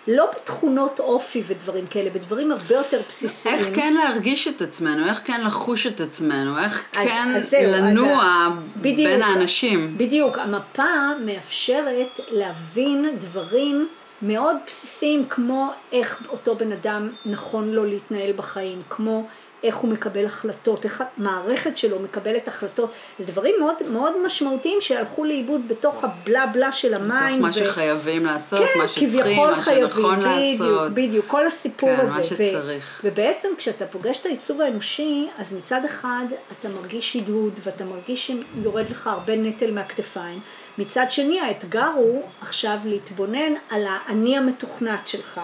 לא 0.08 0.32
בתכונות 0.36 1.00
אופי 1.00 1.44
ודברים 1.48 1.88
כאלה, 1.88 2.10
בדברים 2.10 2.52
הרבה 2.52 2.76
יותר 2.76 3.02
בסיסיים. 3.08 3.56
איך 3.56 3.68
כן 3.76 3.94
להרגיש 3.94 4.48
את 4.48 4.62
עצמנו, 4.62 5.08
איך 5.10 5.22
כן 5.26 5.42
לחוש 5.44 5.88
את 5.88 6.02
עצמנו, 6.02 6.60
איך 6.60 6.84
אז, 6.96 7.08
כן 7.08 7.34
אז 7.36 7.50
זהו, 7.50 7.72
לנוע 7.72 8.48
אז 8.48 8.82
בדיוק, 8.82 9.10
בין 9.10 9.22
האנשים. 9.22 9.98
בדיוק, 9.98 10.38
המפה 10.38 10.84
מאפשרת 11.26 12.20
להבין 12.32 13.10
דברים 13.20 13.88
מאוד 14.22 14.56
בסיסיים 14.68 15.24
כמו 15.24 15.72
איך 15.92 16.24
אותו 16.30 16.56
בן 16.56 16.72
אדם 16.72 17.10
נכון 17.26 17.72
לו 17.72 17.86
להתנהל 17.86 18.32
בחיים, 18.32 18.80
כמו 18.90 19.28
איך 19.64 19.76
הוא 19.76 19.90
מקבל 19.90 20.26
החלטות, 20.26 20.86
איך 20.86 21.04
המערכת 21.18 21.78
שלו 21.78 22.00
מקבלת 22.00 22.48
החלטות, 22.48 22.92
זה 23.20 23.26
דברים 23.26 23.56
מאוד, 23.60 23.76
מאוד 23.92 24.14
משמעותיים 24.26 24.82
שהלכו 24.82 25.26
לאיבוד 25.26 25.68
בתוך 25.68 26.04
הבלה 26.04 26.46
בלה 26.46 26.72
של 26.72 26.94
ה 26.94 27.02
mind. 27.02 27.46
בתוך 27.46 27.58
מה 27.58 27.68
ו... 27.68 27.72
שחייבים 27.72 28.26
לעשות, 28.26 28.60
כן, 28.60 28.80
מה 28.80 28.88
שצריכים, 28.88 29.48
מה 29.48 29.56
חייבים, 29.56 29.88
שנכון 29.88 30.16
בדיוק, 30.16 30.28
לעשות. 30.28 30.92
בדיוק, 30.92 31.10
בדיוק, 31.10 31.26
כל 31.28 31.48
הסיפור 31.48 31.96
כן, 31.96 32.02
הזה. 32.02 32.18
מה 32.18 32.24
שצריך. 32.24 33.02
ו... 33.04 33.08
ובעצם 33.08 33.48
כשאתה 33.58 33.86
פוגש 33.86 34.18
את 34.18 34.26
העיצוב 34.26 34.62
האנושי, 34.62 35.28
אז 35.38 35.54
מצד 35.54 35.86
אחד 35.86 36.26
אתה 36.60 36.70
מרגיש 36.70 37.14
הדהוד 37.14 37.54
ואתה 37.64 37.86
מרגיש 37.86 38.32
שיורד 38.32 38.90
לך 38.90 39.08
הרבה 39.08 39.36
נטל 39.36 39.72
מהכתפיים. 39.72 40.40
מצד 40.78 41.06
שני 41.10 41.40
האתגר 41.40 41.92
הוא 41.96 42.24
עכשיו 42.42 42.78
להתבונן 42.86 43.54
על 43.70 43.84
האני 43.88 44.38
המתוכנת 44.38 45.08
שלך. 45.08 45.42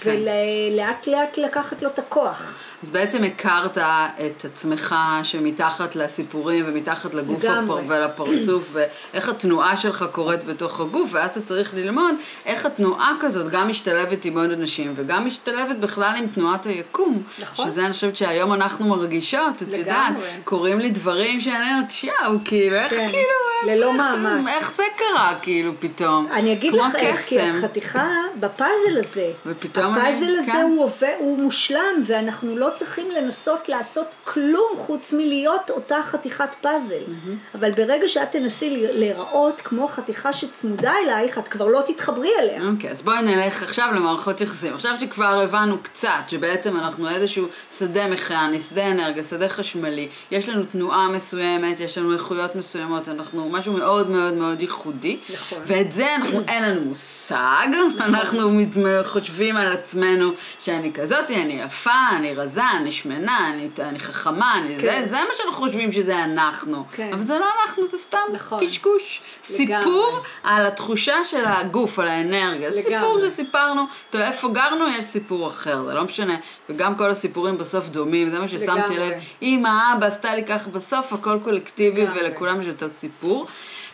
כן. 0.00 0.10
ולאט 0.10 1.06
לאט 1.06 1.38
לקחת 1.38 1.82
לו 1.82 1.88
את 1.88 1.98
הכוח. 1.98 2.54
אז 2.82 2.90
בעצם 2.90 3.24
הכרת 3.24 3.78
את 3.78 4.44
עצמך 4.44 4.94
שמתחת 5.22 5.96
לסיפורים 5.96 6.64
ומתחת 6.68 7.14
לגוף 7.14 7.44
הפר... 7.44 7.80
ולפרצוף 7.86 8.70
ואיך 8.72 9.28
התנועה 9.28 9.76
שלך 9.76 10.04
קורית 10.12 10.44
בתוך 10.44 10.80
הגוף 10.80 11.10
ואז 11.12 11.30
אתה 11.30 11.40
צריך 11.40 11.74
ללמוד 11.74 12.14
איך 12.46 12.66
התנועה 12.66 13.16
כזאת 13.20 13.50
גם 13.50 13.68
משתלבת 13.68 14.24
עם 14.24 14.38
עוד 14.38 14.50
אנשים 14.50 14.92
וגם 14.96 15.26
משתלבת 15.26 15.76
בכלל 15.76 16.12
עם 16.16 16.26
תנועת 16.26 16.66
היקום. 16.66 17.22
נכון. 17.38 17.70
שזה 17.70 17.84
אני 17.84 17.92
חושבת 17.92 18.16
שהיום 18.16 18.52
אנחנו 18.52 18.86
מרגישות, 18.88 19.62
את 19.62 19.74
יודעת, 19.74 20.14
קורים 20.44 20.78
לי 20.78 20.90
דברים 20.90 21.40
שאני 21.40 21.72
אומרת 21.72 21.90
שיאו, 21.90 22.14
כאילו 22.44 22.76
איך 22.76 22.94
כן. 22.94 23.06
כאילו, 23.08 23.72
ללא 23.74 23.92
מאמץ. 23.96 24.46
איך 24.48 24.72
זה 24.76 24.82
קרה 24.96 25.34
כאילו 25.42 25.72
פתאום? 25.80 26.28
אני 26.32 26.52
אגיד 26.52 26.74
לך 26.74 26.94
איך, 26.94 27.20
כי 27.20 27.40
החתיכה 27.40 28.08
בפאזל 28.40 28.98
הזה, 28.98 29.30
הפאזל 29.46 30.36
הזה 30.38 30.52
כן. 30.52 30.62
הוא, 30.62 30.84
עובד, 30.84 31.14
הוא 31.18 31.38
מושלם 31.38 32.02
ואנחנו 32.06 32.56
לא 32.56 32.69
צריכים 32.74 33.10
לנסות 33.10 33.68
לעשות 33.68 34.06
כלום 34.24 34.76
חוץ 34.76 35.12
מלהיות 35.12 35.70
אותה 35.70 35.96
חתיכת 36.02 36.54
פאזל. 36.60 36.94
Mm-hmm. 36.96 37.56
אבל 37.58 37.70
ברגע 37.72 38.08
שאת 38.08 38.32
תנסי 38.32 38.86
להיראות 38.92 39.60
כמו 39.60 39.88
חתיכה 39.88 40.32
שצמודה 40.32 40.92
אלייך, 41.04 41.38
את 41.38 41.48
כבר 41.48 41.66
לא 41.66 41.82
תתחברי 41.86 42.30
אליה. 42.38 42.62
אוקיי, 42.72 42.88
okay, 42.88 42.92
אז 42.92 43.02
בואי 43.02 43.22
נלך 43.22 43.62
עכשיו 43.62 43.88
למערכות 43.94 44.40
יחסים. 44.40 44.74
עכשיו 44.74 44.96
שכבר 45.00 45.40
הבנו 45.40 45.78
קצת 45.82 46.28
שבעצם 46.28 46.76
אנחנו 46.76 47.08
איזשהו 47.08 47.46
שדה 47.78 48.08
מכני, 48.08 48.60
שדה 48.60 48.86
אנרגיה, 48.90 49.24
שדה 49.24 49.48
חשמלי, 49.48 50.08
יש 50.30 50.48
לנו 50.48 50.64
תנועה 50.64 51.08
מסוימת, 51.08 51.80
יש 51.80 51.98
לנו 51.98 52.12
איכויות 52.12 52.56
מסוימות, 52.56 53.08
אנחנו 53.08 53.48
משהו 53.48 53.72
מאוד 53.72 54.10
מאוד 54.10 54.34
מאוד 54.34 54.60
ייחודי. 54.60 55.18
נכון. 55.32 55.58
ואת 55.66 55.92
זה 55.92 56.16
אנחנו, 56.16 56.40
אין 56.48 56.62
לנו 56.64 56.80
מושג, 56.80 57.66
נכון. 57.70 58.14
אנחנו 58.14 58.60
חושבים 59.04 59.56
על 59.56 59.72
עצמנו 59.72 60.30
שאני 60.60 60.92
כזאת, 60.92 61.30
אני 61.30 61.60
יפה, 61.64 61.90
אני 62.16 62.34
רזה, 62.34 62.59
אני 62.76 62.92
שמנה, 62.92 63.50
אני, 63.50 63.68
אני 63.78 63.98
חכמה, 63.98 64.54
אני 64.58 64.76
כן. 64.80 65.02
זה, 65.02 65.08
זה 65.08 65.16
מה 65.16 65.36
שאנחנו 65.36 65.52
חושבים 65.52 65.92
שזה 65.92 66.24
אנחנו. 66.24 66.84
כן. 66.92 67.10
אבל 67.12 67.22
זה 67.22 67.38
לא 67.38 67.46
אנחנו, 67.62 67.86
זה 67.86 67.98
סתם 67.98 68.18
נכון. 68.32 68.66
קשקוש. 68.66 69.20
לגמרי. 69.60 69.82
סיפור 69.82 70.20
על 70.42 70.66
התחושה 70.66 71.24
של 71.24 71.44
הגוף, 71.44 71.98
על 71.98 72.08
האנרגיה. 72.08 72.68
לגמרי. 72.68 72.82
סיפור 72.82 73.18
שסיפרנו, 73.18 73.82
אתה 74.08 74.16
יודע, 74.16 74.28
איפה 74.28 74.48
גרנו, 74.48 74.88
יש 74.88 75.04
סיפור 75.04 75.48
אחר, 75.48 75.84
זה 75.84 75.94
לא 75.94 76.04
משנה. 76.04 76.36
וגם 76.68 76.94
כל 76.94 77.10
הסיפורים 77.10 77.58
בסוף 77.58 77.88
דומים, 77.88 78.30
זה 78.30 78.38
מה 78.38 78.48
ששמתי 78.48 78.96
לב. 78.96 79.12
אמא, 79.42 79.92
אבא 79.92 80.06
עשתה 80.06 80.34
לי 80.34 80.44
ככה, 80.44 80.70
בסוף 80.70 81.12
הכל 81.12 81.38
קולקטיבי 81.44 82.02
לגמרי. 82.02 82.20
ולכולם 82.20 82.60
יש 82.60 82.68
אותו 82.68 82.88
סיפור. 82.90 83.46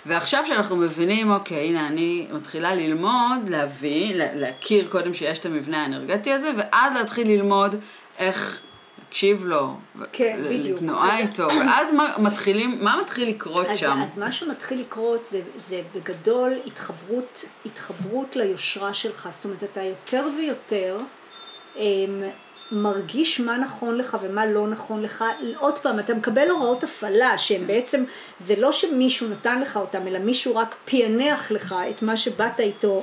ועכשיו 0.07 0.45
שאנחנו 0.47 0.77
מבינים, 0.77 1.31
אוקיי, 1.31 1.69
הנה 1.69 1.87
אני 1.87 2.27
מתחילה 2.33 2.75
ללמוד, 2.75 3.49
להביא, 3.49 4.13
להכיר 4.15 4.89
קודם 4.91 5.15
שיש 5.15 5.39
את 5.39 5.47
המבנה 5.47 5.83
האנרגטי 5.83 6.33
הזה, 6.33 6.51
ואז 6.57 6.95
להתחיל 6.95 7.29
ללמוד 7.29 7.77
איך 8.19 8.63
להקשיב 8.99 9.45
לו, 9.45 9.75
כן, 10.13 10.41
בדיוק. 10.49 10.77
לתנועה 10.77 11.19
איתו, 11.19 11.49
ואז 11.61 11.93
מה 11.93 12.15
מתחילים, 12.19 12.85
מה 12.85 13.01
מתחיל 13.03 13.29
לקרות 13.29 13.67
אז, 13.67 13.79
שם? 13.79 14.01
אז 14.05 14.19
מה 14.19 14.33
שמתחיל 14.33 14.81
לקרות 14.81 15.29
זה, 15.29 15.41
זה 15.57 15.83
בגדול 15.95 16.53
התחברות, 16.67 17.45
התחברות 17.67 18.37
ליושרה 18.37 18.95
שלך, 18.95 19.29
זאת 19.33 19.45
אומרת 19.45 19.63
אתה 19.65 19.83
יותר 19.83 20.27
ויותר 20.39 20.99
אמ, 21.77 22.23
מרגיש 22.73 23.41
מה 23.41 23.57
נכון 23.59 23.97
לך 23.97 24.17
ומה 24.23 24.47
לא 24.47 24.69
נכון 24.69 25.03
לך, 25.03 25.25
עוד 25.59 25.79
פעם, 25.79 25.99
אתה 25.99 26.15
מקבל 26.15 26.49
הוראות 26.49 26.85
הפעלה 26.85 27.39
שהן 27.39 27.67
בעצם, 27.67 28.05
זה 28.41 28.55
לא 28.59 28.73
שמישהו 28.73 29.29
נתן 29.29 29.61
לך 29.61 29.77
אותם, 29.77 30.07
אלא 30.07 30.19
מישהו 30.19 30.57
רק 30.57 30.75
פענח 30.85 31.51
לך 31.51 31.75
את 31.91 32.03
מה 32.03 32.17
שבאת 32.17 32.61
איתו 32.61 33.03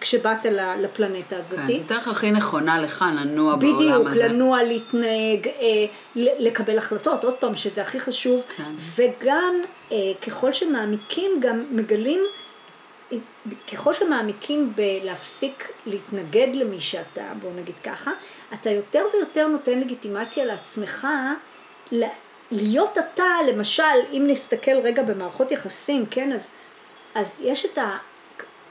כשבאת 0.00 0.46
לפלנטה 0.80 1.36
הזאת. 1.36 1.58
כן, 1.66 1.72
הדרך 1.84 2.08
הכי 2.08 2.30
נכונה 2.30 2.80
לך 2.80 3.04
לנוע 3.16 3.56
בדיוק, 3.56 3.78
בעולם 3.78 4.06
הזה. 4.06 4.16
בדיוק, 4.16 4.30
לנוע, 4.32 4.62
להתנהג, 4.62 5.48
אה, 5.48 5.86
לקבל 6.16 6.78
החלטות, 6.78 7.24
עוד 7.24 7.34
פעם, 7.34 7.56
שזה 7.56 7.82
הכי 7.82 8.00
חשוב, 8.00 8.40
כן. 8.56 8.62
וגם 8.96 9.54
אה, 9.92 9.96
ככל 10.26 10.52
שמעמיקים 10.52 11.30
גם 11.40 11.60
מגלים 11.70 12.20
ככל 13.72 13.94
שמעמיקים 13.94 14.72
בלהפסיק 14.74 15.68
להתנגד 15.86 16.48
למי 16.54 16.80
שאתה, 16.80 17.32
בוא 17.40 17.50
נגיד 17.56 17.74
ככה, 17.84 18.10
אתה 18.54 18.70
יותר 18.70 19.04
ויותר 19.14 19.46
נותן 19.46 19.80
לגיטימציה 19.80 20.44
לעצמך 20.44 21.06
להיות 22.50 22.98
אתה, 22.98 23.24
למשל, 23.48 23.82
אם 24.12 24.24
נסתכל 24.26 24.78
רגע 24.78 25.02
במערכות 25.02 25.50
יחסים, 25.50 26.06
כן, 26.06 26.32
אז, 26.32 26.50
אז 27.14 27.40
יש 27.44 27.66
את 27.66 27.78
ה... 27.78 27.96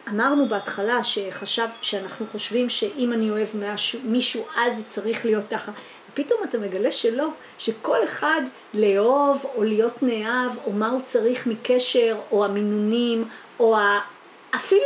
אמרנו 0.10 0.50
בהתחלה 0.50 1.04
שחשב, 1.04 1.68
שאנחנו 1.82 2.26
חושבים 2.32 2.70
שאם 2.70 3.14
אני 3.14 3.30
אוהב 3.30 3.48
משהו, 3.54 4.00
מישהו 4.04 4.46
אז 4.56 4.78
זה 4.78 4.84
צריך 4.84 5.26
להיות 5.26 5.48
ככה. 5.48 5.72
פתאום 6.14 6.40
אתה 6.44 6.58
מגלה 6.58 6.92
שלא, 6.92 7.28
שכל 7.58 8.04
אחד 8.04 8.42
לאהוב 8.74 9.46
או 9.56 9.64
להיות 9.64 10.04
נאהב 10.04 10.52
או 10.66 10.72
מה 10.72 10.90
הוא 10.90 11.02
צריך 11.06 11.48
מקשר 11.48 12.18
או 12.32 12.46
המינונים 12.46 13.28
או 13.60 13.78
אפילו 14.56 14.84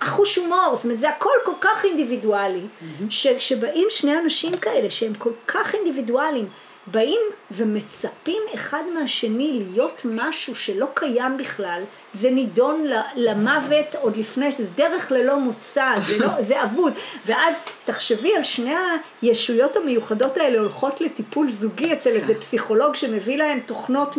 החוש 0.00 0.36
הומור, 0.36 0.76
זאת 0.76 0.84
אומרת 0.84 1.00
זה 1.00 1.08
הכל 1.08 1.30
כל 1.44 1.52
כך 1.60 1.84
אינדיבידואלי. 1.84 2.66
שכשבאים 3.10 3.86
שני 3.90 4.18
אנשים 4.18 4.56
כאלה 4.56 4.90
שהם 4.90 5.14
כל 5.14 5.32
כך 5.46 5.74
אינדיבידואליים, 5.74 6.48
באים 6.86 7.20
ומצפים 7.50 8.42
אחד 8.54 8.82
מהשני 8.94 9.52
להיות 9.52 10.02
משהו 10.04 10.54
שלא 10.54 10.86
קיים 10.94 11.36
בכלל, 11.36 11.82
זה 12.14 12.30
נידון 12.30 12.86
למוות 13.16 13.94
עוד 14.00 14.16
לפני, 14.16 14.52
שזה 14.52 14.70
דרך 14.74 15.12
ללא 15.12 15.38
מוצא, 15.38 15.90
זה, 15.98 16.18
לא, 16.18 16.28
זה 16.48 16.62
אבוד. 16.62 16.92
ואז 17.26 17.54
תחשבי 17.84 18.36
על 18.36 18.44
שני 18.44 18.74
הישויות 19.22 19.76
המיוחדות 19.76 20.36
האלה 20.36 20.58
הולכות 20.58 21.00
לטיפול 21.00 21.50
זוגי 21.50 21.92
אצל 21.92 22.10
איזה 22.10 22.34
כן. 22.34 22.40
פסיכולוג 22.40 22.94
שמביא 22.94 23.36
להם 23.36 23.60
תוכנות 23.66 24.14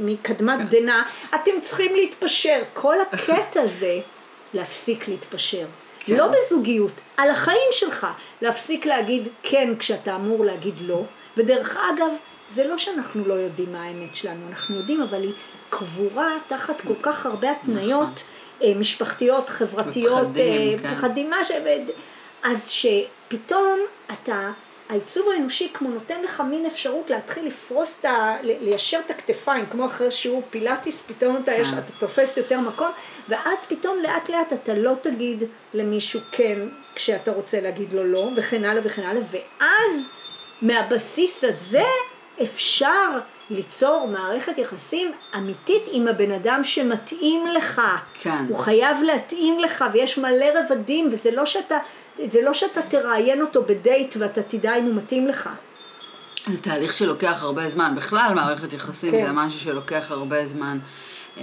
מקדמת 0.00 0.58
כן. 0.58 0.66
דנא, 0.66 1.02
אתם 1.34 1.60
צריכים 1.60 1.94
להתפשר. 1.94 2.62
כל 2.72 2.96
הקטע 3.00 3.60
הזה 3.62 4.00
להפסיק 4.54 5.08
להתפשר. 5.08 5.66
כן. 6.00 6.16
לא 6.16 6.26
בזוגיות, 6.28 6.92
על 7.16 7.30
החיים 7.30 7.68
שלך. 7.70 8.06
להפסיק 8.42 8.86
להגיד 8.86 9.28
כן 9.42 9.74
כשאתה 9.78 10.16
אמור 10.16 10.44
להגיד 10.44 10.80
לא. 10.80 11.02
ודרך 11.36 11.76
אגב, 11.76 12.10
זה 12.48 12.66
לא 12.66 12.78
שאנחנו 12.78 13.28
לא 13.28 13.34
יודעים 13.34 13.72
מה 13.72 13.82
האמת 13.82 14.16
שלנו, 14.16 14.48
אנחנו 14.48 14.76
יודעים, 14.76 15.02
אבל 15.02 15.22
היא 15.22 15.32
קבורה 15.70 16.32
תחת 16.48 16.80
כל 16.80 16.94
כך 17.02 17.26
הרבה 17.26 17.50
התניות 17.50 18.08
נכון. 18.08 18.14
אה, 18.62 18.72
משפחתיות, 18.76 19.48
חברתיות, 19.48 20.28
פחדים, 20.28 20.78
אה, 20.84 20.94
פחדים, 20.94 21.30
מה 21.30 21.44
ש... 21.44 21.50
אז 22.42 22.68
שפתאום 22.68 23.80
אתה 24.06 24.50
העיצוב 24.88 25.28
האנושי 25.30 25.70
כמו 25.74 25.88
נותן 25.88 26.22
לך 26.22 26.42
מין 26.50 26.66
אפשרות 26.66 27.10
להתחיל 27.10 27.46
לפרוס 27.46 28.00
את 28.00 28.04
ה... 28.04 28.36
ליישר 28.42 29.00
את 29.06 29.10
הכתפיים, 29.10 29.66
כמו 29.66 29.86
אחרי 29.86 30.10
שיעור 30.10 30.42
פילאטיס, 30.50 31.02
פתאום 31.06 31.36
אתה, 31.36 31.52
יש, 31.52 31.68
אה. 31.72 31.78
אתה 31.78 31.92
תופס 31.98 32.36
יותר 32.36 32.60
מקום, 32.60 32.90
ואז 33.28 33.64
פתאום 33.68 33.96
לאט 34.02 34.28
לאט 34.28 34.52
אתה 34.52 34.74
לא 34.74 34.94
תגיד 35.02 35.44
למישהו 35.74 36.20
כן 36.32 36.58
כשאתה 36.94 37.32
רוצה 37.32 37.60
להגיד 37.60 37.92
לו 37.92 38.04
לא, 38.04 38.30
וכן 38.36 38.64
הלאה 38.64 38.82
וכן 38.84 39.02
הלאה, 39.02 39.22
ואז 39.30 40.08
מהבסיס 40.62 41.44
הזה 41.44 41.84
אפשר 42.42 43.18
ליצור 43.50 44.08
מערכת 44.12 44.58
יחסים 44.58 45.12
אמיתית 45.36 45.82
עם 45.92 46.08
הבן 46.08 46.30
אדם 46.30 46.60
שמתאים 46.64 47.46
לך. 47.46 47.82
כן. 48.14 48.44
הוא 48.48 48.58
חייב 48.58 48.96
להתאים 49.02 49.60
לך 49.60 49.84
ויש 49.92 50.18
מלא 50.18 50.46
רבדים 50.54 51.08
וזה 51.12 51.30
לא 51.30 51.46
שאתה, 51.46 51.78
זה 52.28 52.42
לא 52.42 52.54
שאתה 52.54 52.82
תראיין 52.82 53.40
אותו 53.40 53.62
בדייט 53.62 54.14
ואתה 54.18 54.42
תדע 54.42 54.76
אם 54.76 54.84
הוא 54.84 54.94
מתאים 54.94 55.26
לך. 55.26 55.50
זה 56.46 56.62
תהליך 56.62 56.92
שלוקח 56.92 57.42
הרבה 57.42 57.70
זמן. 57.70 57.94
בכלל, 57.96 58.32
מערכת 58.34 58.72
יחסים 58.72 59.12
כן. 59.12 59.26
זה 59.26 59.32
משהו 59.32 59.60
שלוקח 59.60 60.10
הרבה 60.10 60.46
זמן. 60.46 60.78
Uh, 61.36 61.40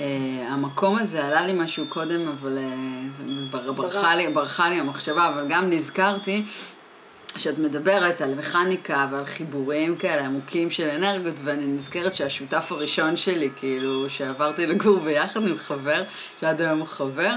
המקום 0.48 0.98
הזה 0.98 1.25
עלה 1.25 1.48
לי 1.48 1.53
משהו 1.53 1.86
קודם, 1.89 2.27
אבל 2.27 2.58
uh, 2.58 3.17
זה 3.17 3.24
בר, 3.51 3.72
ברחה, 3.72 4.15
לי, 4.15 4.34
ברחה 4.34 4.70
לי 4.70 4.79
המחשבה, 4.79 5.27
אבל 5.27 5.46
גם 5.50 5.70
נזכרתי 5.70 6.46
שאת 7.38 7.58
מדברת 7.58 8.22
על 8.22 8.36
מכניקה 8.36 9.08
ועל 9.12 9.26
חיבורים 9.26 9.96
כאלה 9.96 10.26
עמוקים 10.26 10.70
של 10.70 10.86
אנרגיות, 10.86 11.36
ואני 11.44 11.68
נזכרת 11.68 12.14
שהשותף 12.14 12.72
הראשון 12.72 13.18
שלי, 13.18 13.50
כאילו, 13.56 14.10
שעברתי 14.10 14.68
לגור 14.68 15.00
ביחד 15.00 15.42
עם 15.48 15.58
חבר, 15.58 16.04
שעד 16.42 16.62
היום 16.62 16.80
הוא 16.80 16.88
חבר, 16.88 17.32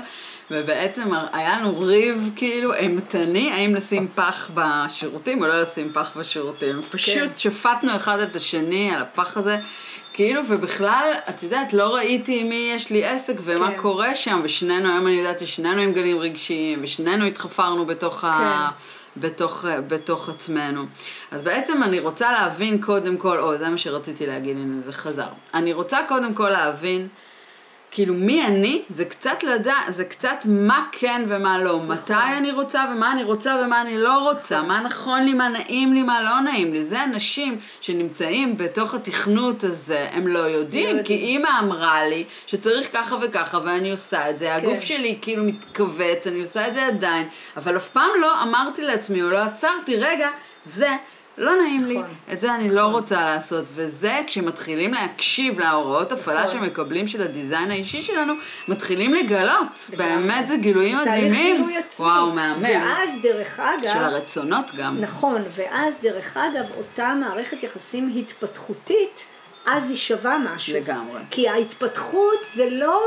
ובעצם 0.51 1.11
היה 1.33 1.61
לנו 1.61 1.81
ריב 1.81 2.31
כאילו 2.37 2.75
אימתני, 2.75 3.53
האם 3.53 3.75
לשים 3.75 4.09
פח 4.15 4.51
בשירותים 4.55 5.43
או 5.43 5.47
לא 5.47 5.63
לשים 5.63 5.93
פח 5.93 6.17
בשירותים. 6.17 6.83
פשוט 6.91 7.29
כן. 7.29 7.37
שפטנו 7.37 7.97
אחד 7.97 8.21
את 8.21 8.37
השני 8.37 8.91
על 8.95 9.03
הפח 9.03 9.37
הזה. 9.37 9.59
כאילו, 10.13 10.41
ובכלל, 10.49 11.13
את 11.29 11.43
יודעת, 11.43 11.73
לא 11.73 11.95
ראיתי 11.95 12.41
עם 12.41 12.49
מי 12.49 12.73
יש 12.75 12.91
לי 12.91 13.05
עסק 13.05 13.35
ומה 13.43 13.71
כן. 13.71 13.79
קורה 13.79 14.15
שם, 14.15 14.41
ושנינו, 14.45 14.89
היום 14.89 15.07
אני 15.07 15.17
יודעת 15.17 15.41
ששנינו 15.41 15.81
עם 15.81 15.93
גלים 15.93 16.19
רגשיים, 16.19 16.81
ושנינו 16.83 17.27
התחפרנו 17.27 17.87
בתוך, 17.87 18.25
ה... 18.25 18.69
בתוך, 19.17 19.65
בתוך 19.89 20.29
עצמנו. 20.29 20.85
אז 21.31 21.43
בעצם 21.43 21.83
אני 21.83 22.01
רוצה 22.01 22.33
להבין 22.33 22.83
קודם 22.83 23.17
כל, 23.17 23.39
או, 23.39 23.59
זה 23.59 23.69
מה 23.69 23.79
שרציתי 23.79 24.27
להגיד, 24.27 24.57
הנה, 24.57 24.83
זה 24.83 24.93
חזר. 24.93 25.29
אני 25.55 25.73
רוצה 25.73 25.99
קודם 26.09 26.35
כל 26.35 26.49
להבין, 26.49 27.09
כאילו, 27.95 28.15
מי 28.15 28.47
אני, 28.47 28.83
זה 28.91 29.05
קצת 29.05 29.43
לדע, 29.43 29.75
זה 29.89 30.05
קצת 30.05 30.37
מה 30.45 30.87
כן 30.93 31.25
ומה 31.29 31.59
לא, 31.59 31.77
נכון. 31.77 31.89
מתי 31.89 32.37
אני 32.39 32.53
רוצה 32.53 32.85
ומה 32.93 33.13
אני 33.13 33.23
רוצה 33.25 33.57
ומה 33.65 33.81
אני 33.81 33.99
לא 33.99 34.31
רוצה, 34.31 34.63
מה 34.63 34.81
נכון 34.81 35.25
לי, 35.25 35.35
מה 35.35 35.49
נעים 35.49 35.93
לי, 35.93 36.03
מה 36.03 36.23
לא 36.23 36.41
נעים 36.41 36.73
לי. 36.73 36.85
זה 36.85 37.05
אנשים 37.05 37.59
שנמצאים 37.81 38.57
בתוך 38.57 38.95
התכנות 38.95 39.65
הזה, 39.65 40.09
הם 40.13 40.27
לא 40.27 40.39
יודעים, 40.39 40.89
יודעים. 40.89 41.05
כי 41.05 41.15
אימא 41.15 41.49
אמרה 41.61 42.07
לי 42.07 42.25
שצריך 42.47 42.93
ככה 42.93 43.17
וככה 43.23 43.61
ואני 43.65 43.91
עושה 43.91 44.31
את 44.31 44.39
זה, 44.39 44.55
הגוף 44.55 44.81
כן. 44.81 44.87
שלי 44.87 45.19
כאילו 45.23 45.45
מתכווץ, 45.45 46.27
אני 46.27 46.41
עושה 46.41 46.69
את 46.69 46.75
זה 46.75 46.87
עדיין, 46.87 47.29
אבל 47.57 47.77
אף 47.77 47.89
פעם 47.89 48.11
לא 48.21 48.43
אמרתי 48.43 48.83
לעצמי 48.83 49.23
או 49.23 49.29
לא 49.29 49.39
עצרתי, 49.39 49.97
רגע, 49.97 50.29
זה 50.65 50.89
לא 51.39 51.53
נעים 51.63 51.85
לי, 51.85 51.95
נכון. 51.99 52.15
את 52.33 52.41
זה 52.41 52.55
אני 52.55 52.71
לא 52.71 52.87
רוצה 52.87 53.25
לעשות, 53.25 53.65
וזה 53.75 54.21
כשמתחילים 54.27 54.95
להקשיב 54.95 55.61
להוראות 55.61 56.13
הפעלה 56.13 56.45
נכון. 56.45 56.61
שמקבלים 56.61 57.07
של 57.07 57.23
הדיזיין 57.23 57.71
האישי 57.71 58.03
שלנו, 58.03 58.33
מתחילים 58.69 59.15
לגלות. 59.15 59.91
באמת 59.97 60.49
זה 60.49 60.57
גילויים 60.57 60.99
תהליך 61.05 61.15
מדהימים, 61.17 61.57
גילוי 61.57 61.77
עצמי. 61.77 62.07
וואו, 62.07 62.31
מהמם, 62.31 62.63
ואז 62.63 63.11
דרך 63.23 63.61
אגב, 63.61 63.93
של 63.93 64.05
הרצונות 64.05 64.75
גם, 64.77 65.01
נכון, 65.01 65.43
ואז 65.51 65.99
דרך 66.03 66.37
אגב, 66.37 66.65
אותה 66.77 67.15
מערכת 67.21 67.63
יחסים 67.63 68.13
התפתחותית, 68.19 69.27
אז 69.67 69.91
היא 69.91 69.99
שווה 69.99 70.39
משהו. 70.39 70.77
לגמרי. 70.77 71.21
כי 71.31 71.49
ההתפתחות 71.49 72.39
זה 72.43 72.71
לא... 72.71 73.05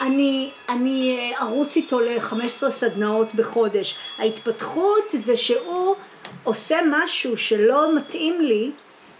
אני, 0.00 0.50
אני 0.68 1.18
אה, 1.18 1.42
ארוץ 1.42 1.76
איתו 1.76 2.00
ל-15 2.00 2.70
סדנאות 2.70 3.34
בחודש. 3.34 3.96
ההתפתחות 4.18 5.04
זה 5.12 5.36
שהוא 5.36 5.96
עושה 6.48 6.78
משהו 6.90 7.36
שלא 7.36 7.96
מתאים 7.96 8.40
לי, 8.40 8.70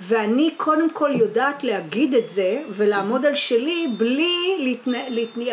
ואני 0.01 0.51
קודם 0.57 0.91
כל 0.91 1.11
יודעת 1.15 1.65
להגיד 1.65 2.15
את 2.15 2.29
זה 2.29 2.63
ולעמוד 2.71 3.27
על 3.27 3.35
שלי 3.35 3.87
בלי 3.97 4.57
להתנה, 4.59 5.09
להתנה, 5.09 5.45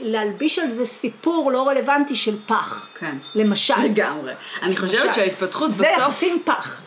להלביש 0.00 0.58
על 0.58 0.70
זה 0.70 0.86
סיפור 0.86 1.52
לא 1.52 1.68
רלוונטי 1.68 2.16
של 2.16 2.36
פח, 2.46 2.88
כן, 2.98 3.16
למשל. 3.34 3.74
לגמרי, 3.84 4.32
אני 4.62 4.76
חושבת 4.76 5.04
למשל. 5.04 5.12
שההתפתחות 5.12 5.72
זה 5.72 5.84
בסוף, 5.96 6.08
יחסים 6.08 6.42
פח. 6.44 6.82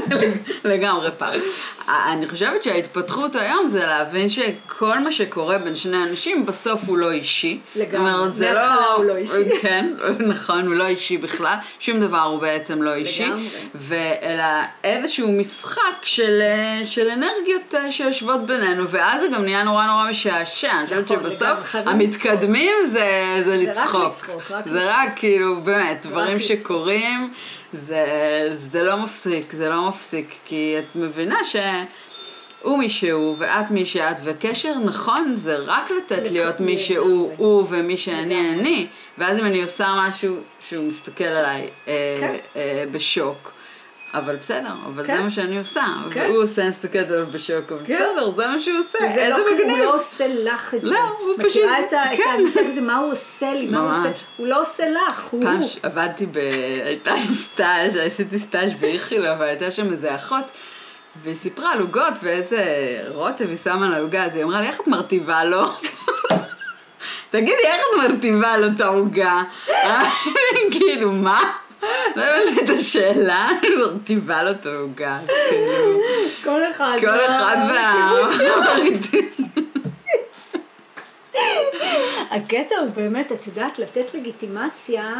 לגמרי 0.64 1.08
פעם. 1.18 1.40
אני 1.88 2.28
חושבת 2.28 2.62
שההתפתחות 2.62 3.36
היום 3.36 3.66
זה 3.66 3.86
להבין 3.86 4.28
שכל 4.28 4.98
מה 4.98 5.12
שקורה 5.12 5.58
בין 5.58 5.76
שני 5.76 6.02
אנשים 6.02 6.46
בסוף 6.46 6.80
הוא 6.86 6.98
לא 6.98 7.10
אישי. 7.10 7.60
לגמרי. 7.76 8.30
זה 8.34 8.52
מההתחלה 8.52 8.84
הוא 8.96 9.04
לא 9.04 9.16
אישי. 9.16 9.50
כן, 9.62 9.94
נכון, 10.18 10.66
הוא 10.66 10.74
לא 10.74 10.86
אישי 10.86 11.18
בכלל, 11.18 11.54
שום 11.80 12.00
דבר 12.00 12.22
הוא 12.22 12.40
בעצם 12.40 12.82
לא 12.82 12.94
אישי. 12.94 13.24
לגמרי. 13.24 13.48
ואלא 13.74 14.44
איזשהו 14.84 15.32
משחק 15.32 16.02
של, 16.02 16.40
אה, 16.42 16.86
של 16.86 17.08
אנרגיות 17.10 17.74
אה, 17.74 17.92
שיושבות 17.92 18.46
בינינו, 18.46 18.88
ואז 18.88 19.20
זה 19.20 19.26
גם 19.36 19.42
נהיה 19.42 19.62
נורא 19.62 19.86
נורא 19.86 20.10
משעשע. 20.10 20.70
אני 20.72 20.86
חושבת 20.86 21.04
נכון, 21.04 21.16
לגמרי, 21.16 21.30
שבסוף 21.30 21.64
חייבים 21.64 21.92
המתקדמים 21.92 22.74
זה, 22.86 23.42
זה 23.44 23.64
זה 23.64 23.70
רק 23.70 23.78
לצחוק. 23.78 24.12
לצחוק, 24.12 24.50
רק 24.50 24.64
זה 24.68 24.72
לצחוק. 24.74 24.90
רק 24.90 25.12
כאילו, 25.16 25.60
באמת, 25.62 26.06
דברים 26.06 26.36
לצחוק. 26.36 26.58
שקורים, 26.58 27.30
זה, 27.78 28.04
זה 28.54 28.82
לא 28.82 28.96
מפסיק, 28.96 29.52
זה 29.52 29.68
לא 29.68 29.88
מפסיק, 29.88 30.34
כי 30.44 30.76
את 30.78 30.96
מבינה 30.96 31.38
שהוא 31.44 32.78
מי 32.78 32.88
שהוא 32.88 33.36
ואת 33.38 33.70
מי 33.70 33.86
שאת, 33.86 34.16
וקשר 34.24 34.78
נכון 34.84 35.36
זה 35.36 35.56
רק 35.56 35.90
לתת 35.90 36.30
להיות 36.30 36.60
מי. 36.60 36.78
שהוא 36.78 37.32
הוא 37.36 37.66
ומי 37.68 37.96
שאני. 37.96 38.50
אני, 38.54 38.86
ואז 39.18 39.38
אם 39.38 39.44
אני 39.44 39.62
עושה 39.62 39.94
משהו 40.08 40.36
שהוא 40.68 40.84
מסתכל 40.84 41.24
עליי 41.24 41.68
אה, 41.88 42.16
כן. 42.20 42.36
אה, 42.56 42.84
בשוק. 42.92 43.53
אבל 44.14 44.36
בסדר, 44.36 44.68
אבל 44.86 45.06
כן. 45.06 45.16
זה 45.16 45.22
מה 45.22 45.30
שאני 45.30 45.58
עושה, 45.58 45.82
כן. 46.10 46.20
והוא 46.30 46.42
עושה 46.42 46.68
מסתכלת 46.68 47.10
עליו 47.10 47.26
בשוק, 47.30 47.72
אבל 47.72 47.80
כן. 47.86 47.94
בסדר, 47.94 48.30
זה 48.36 48.46
מה 48.48 48.60
שהוא 48.60 48.78
עושה, 48.78 48.98
איזה 49.04 49.28
לא, 49.28 49.36
כי 49.36 49.40
הוא 49.42 49.50
מגניב. 49.60 49.84
לא 49.84 49.96
עושה 49.96 50.24
לך 50.28 50.74
את 50.74 50.80
זה. 50.80 50.86
לא, 50.86 50.98
הוא 50.98 51.32
מכירה 51.34 51.48
פשוט- 51.48 51.62
את 51.88 51.92
ה- 51.92 52.12
את 52.12 52.16
כן. 52.16 52.22
המושג 52.38 52.62
הזה, 52.66 52.80
מה 52.80 52.96
הוא 52.96 53.12
עושה 53.12 53.54
לי, 53.54 53.66
מה 53.66 53.78
הוא. 53.80 53.90
עושה, 53.90 54.08
הוא 54.36 54.46
לא 54.46 54.60
עושה 54.60 54.84
לך, 54.90 55.24
הוא 55.30 55.42
פעם 55.44 55.56
הוא. 55.56 55.62
ש- 55.62 55.78
עבדתי 55.82 56.26
ב... 56.26 56.36
הייתה 56.84 57.14
סטאז', 57.16 57.96
עשיתי 57.96 58.38
סטאז' 58.38 58.72
באיכילוב, 58.80 59.26
אבל 59.26 59.46
הייתה 59.46 59.70
שם 59.70 59.92
איזה 59.92 60.14
אחות, 60.14 60.44
והיא 61.22 61.34
סיפרה 61.36 61.72
על 61.72 61.80
עוגות 61.80 62.14
ואיזה 62.22 62.64
רוטב 63.08 63.48
היא 63.48 63.56
שמה 63.56 63.86
על 63.86 63.94
העוגה, 63.94 64.24
אז 64.24 64.34
היא 64.36 64.44
אמרה 64.44 64.60
לי, 64.60 64.66
איך 64.66 64.80
את 64.80 64.86
מרטיבה 64.86 65.44
לו? 65.44 65.62
תגידי, 67.30 67.52
איך 67.64 67.76
את 67.76 68.10
מרטיבה 68.10 68.56
לו 68.56 68.66
את 68.76 68.80
העוגה? 68.80 69.42
כאילו, 70.70 71.12
מה? 71.12 71.40
לא 72.16 72.22
הבנתי 72.22 72.64
את 72.64 72.70
השאלה, 72.70 73.48
מרטיבה 73.78 74.42
לו 74.42 74.50
את 74.50 74.66
העוגה. 74.66 75.18
כאילו, 75.48 76.00
כל 76.44 76.60
אחד. 76.70 76.96
כל 77.00 77.26
אחד 77.26 77.56
וה... 77.68 78.10
הקטע 82.30 82.74
הוא 82.78 82.90
באמת, 82.90 83.32
את 83.32 83.46
יודעת, 83.46 83.78
לתת 83.78 84.14
לגיטימציה, 84.14 85.14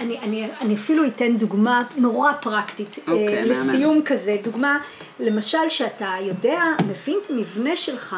אני, 0.00 0.18
אני, 0.18 0.48
אני 0.60 0.74
אפילו 0.74 1.06
אתן 1.06 1.36
דוגמה 1.36 1.82
נורא 1.96 2.32
פרקטית, 2.40 2.98
אוקיי, 2.98 3.28
אה, 3.28 3.42
מהמם. 3.42 3.50
לסיום 3.50 4.02
כזה, 4.04 4.36
דוגמה, 4.42 4.78
למשל 5.20 5.68
שאתה 5.68 6.14
יודע, 6.20 6.62
מבין 6.88 7.18
את 7.24 7.30
המבנה 7.30 7.76
שלך, 7.76 8.16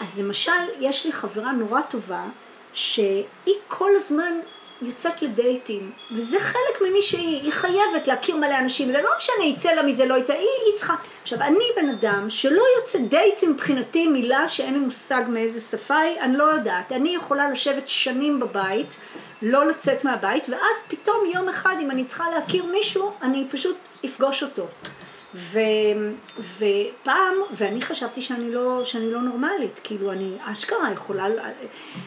אז 0.00 0.18
למשל, 0.18 0.52
יש 0.80 1.06
לי 1.06 1.12
חברה 1.12 1.52
נורא 1.52 1.80
טובה, 1.80 2.24
שהיא 2.72 3.54
כל 3.68 3.90
הזמן 3.96 4.32
יוצאת 4.82 5.22
לדייטים, 5.22 5.92
וזה 6.10 6.40
חלק 6.40 6.80
ממי 6.80 7.02
שהיא, 7.02 7.42
היא 7.42 7.52
חייבת 7.52 8.06
להכיר 8.06 8.36
מלא 8.36 8.58
אנשים, 8.58 8.92
זה 8.92 9.02
לא 9.02 9.10
משנה, 9.18 9.44
יצא 9.44 9.72
לה 9.72 9.82
מזה, 9.82 10.06
לא 10.06 10.14
יצא, 10.14 10.32
היא, 10.32 10.40
היא 10.40 10.78
צריכה. 10.78 10.94
עכשיו, 11.22 11.40
אני 11.40 11.64
בן 11.76 11.88
אדם 11.88 12.30
שלא 12.30 12.62
יוצא 12.78 12.98
דייט 12.98 13.44
מבחינתי 13.44 14.08
מילה 14.08 14.48
שאין 14.48 14.74
לי 14.74 14.80
מושג 14.80 15.22
מאיזה 15.28 15.60
שפה 15.60 15.98
היא, 15.98 16.20
אני 16.20 16.36
לא 16.36 16.44
יודעת. 16.44 16.92
אני 16.92 17.14
יכולה 17.14 17.50
לשבת 17.50 17.88
שנים 17.88 18.40
בבית, 18.40 18.96
לא 19.42 19.66
לצאת 19.66 20.04
מהבית, 20.04 20.48
ואז 20.48 20.76
פתאום 20.88 21.16
יום 21.34 21.48
אחד, 21.48 21.76
אם 21.80 21.90
אני 21.90 22.04
צריכה 22.04 22.30
להכיר 22.30 22.64
מישהו, 22.64 23.12
אני 23.22 23.46
פשוט 23.50 23.76
אפגוש 24.04 24.42
אותו. 24.42 24.66
ו, 25.34 25.60
ופעם, 26.58 27.34
ואני 27.50 27.82
חשבתי 27.82 28.22
שאני 28.22 28.54
לא, 28.54 28.84
שאני 28.84 29.12
לא 29.12 29.20
נורמלית, 29.20 29.80
כאילו 29.84 30.12
אני 30.12 30.36
אשכרה 30.44 30.92
יכולה, 30.92 31.26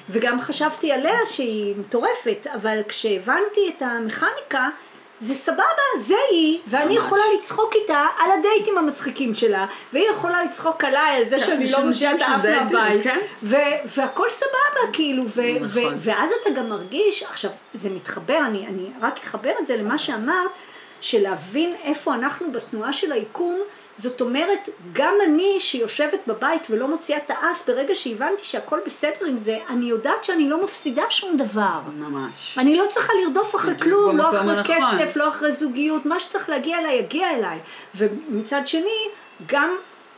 וגם 0.10 0.42
חשבתי 0.42 0.92
עליה 0.92 1.20
שהיא 1.26 1.76
מטורפת, 1.78 2.48
אבל 2.56 2.82
כשהבנתי 2.88 3.72
את 3.78 3.82
המכניקה, 3.82 4.70
זה 5.20 5.36
סבבה, 5.36 5.64
זה 6.00 6.16
היא, 6.32 6.60
ואני 6.68 6.94
ממש. 6.94 7.06
יכולה 7.06 7.22
לצחוק 7.40 7.76
איתה 7.76 8.08
על 8.18 8.32
הדייטים 8.40 8.78
המצחיקים 8.78 9.36
שלה, 9.36 9.66
והיא 9.94 10.10
יכולה 10.10 10.44
לצחוק 10.44 10.84
עליי 10.84 11.18
על 11.18 11.30
זה 11.30 11.36
כן, 11.40 11.46
שאני 11.46 11.72
לא 11.72 11.86
מוציאה 11.86 12.16
את 12.16 12.22
האף 12.22 12.46
מהבית, 12.46 13.04
כן. 13.04 13.20
והכל 13.86 14.30
סבבה, 14.30 14.94
כאילו, 14.94 15.24
נכון. 15.62 15.94
ואז 15.98 16.30
אתה 16.42 16.50
גם 16.50 16.70
מרגיש, 16.70 17.24
עכשיו, 17.24 17.52
זה 17.74 17.90
מתחבר, 17.90 18.38
אני, 18.46 18.68
אני 18.68 18.90
רק 19.02 19.20
אחבר 19.24 19.52
את 19.62 19.68
זה 19.68 19.76
למה 19.76 19.98
שאמרת, 19.98 20.52
שלהבין 21.02 21.76
איפה 21.84 22.14
אנחנו 22.14 22.52
בתנועה 22.52 22.94
של 22.94 23.12
היקום, 23.12 23.60
זאת 23.98 24.22
אומרת, 24.22 24.70
גם 24.94 25.14
אני 25.28 25.56
שיושבת 25.60 26.20
בבית 26.28 26.62
ולא 26.70 26.88
מוציאה 26.88 27.18
את 27.18 27.30
האף, 27.30 27.64
ברגע 27.68 27.96
שהבנתי 27.96 28.46
שהכל 28.46 28.80
בסדר 28.86 29.26
עם 29.28 29.38
זה, 29.38 29.58
אני 29.70 29.86
יודעת 29.86 30.24
שאני 30.24 30.50
לא 30.50 30.64
מפסידה 30.64 31.04
שום 31.10 31.38
דבר. 31.38 31.80
ממש. 31.96 32.58
אני 32.58 32.78
לא 32.78 32.86
צריכה 32.92 33.14
לרדוף 33.22 33.56
אחרי 33.56 33.80
כלום, 33.80 34.18
לא 34.18 34.30
אחרי. 34.30 34.64
כסף, 34.64 35.16
לא 35.16 35.30
אחרי 35.30 35.52
זוגיות, 35.52 36.06
מה 36.06 36.20
שצריך 36.20 36.50
להגיע 36.50 36.80
אליי, 36.80 36.96
יגיע 36.96 37.32
אליי. 37.32 37.60
ומצד 37.96 38.68
שני, 38.68 39.08
גם 39.46 39.76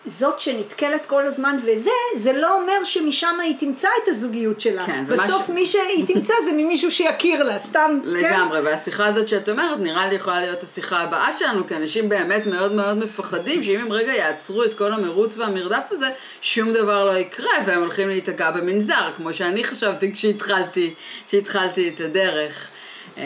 זאת 0.08 0.40
שנתקלת 0.40 1.06
כל 1.06 1.26
הזמן 1.26 1.58
וזה, 1.64 1.90
זה 2.16 2.34
לא 2.34 2.62
אומר 2.62 2.84
שמשם 2.84 3.40
היא 3.44 3.56
תמצא 3.60 3.88
את 4.04 4.08
הזוגיות 4.08 4.62
שלה. 4.62 4.86
כן, 4.86 5.06
בסוף 5.08 5.50
ומה 5.50 5.56
מי 5.60 5.66
שהיא 5.66 6.08
תמצא 6.08 6.34
זה 6.46 6.52
ממישהו 6.52 6.92
שיכיר 6.92 7.44
לה, 7.44 7.60
סתם, 7.60 8.00
כן? 8.04 8.10
לגמרי, 8.10 8.60
והשיחה 8.60 9.06
הזאת 9.06 9.28
שאת 9.28 9.50
אומרת, 9.50 9.80
נראה 9.80 10.08
לי 10.08 10.16
יכולה 10.16 10.42
להיות 10.42 10.64
השיחה 10.64 11.00
הבאה 11.00 11.32
שלנו, 11.32 11.68
כי 11.68 11.76
אנשים 11.76 12.10
באמת 12.10 12.46
מאוד 12.46 12.72
מאוד 12.72 12.98
מפחדים, 12.98 13.64
שאם 13.64 13.80
הם 13.80 13.92
רגע 13.92 14.14
יעצרו 14.14 14.64
את 14.64 14.74
כל 14.74 14.94
המרוץ 14.94 15.38
והמרדף 15.38 15.88
הזה, 15.92 16.08
שום 16.42 16.74
דבר 16.74 17.06
לא 17.06 17.18
יקרה, 17.18 17.54
והם 17.66 17.80
הולכים 17.80 18.10
להיתקע 18.10 18.52
במנזר, 18.52 19.12
כמו 19.18 19.34
שאני 19.34 19.64
חשבתי 19.64 20.14
כשהתחלתי, 20.14 20.94
כשהתחלתי 21.28 21.90
את 21.90 22.00
הדרך. 22.00 22.70
אה, 23.18 23.24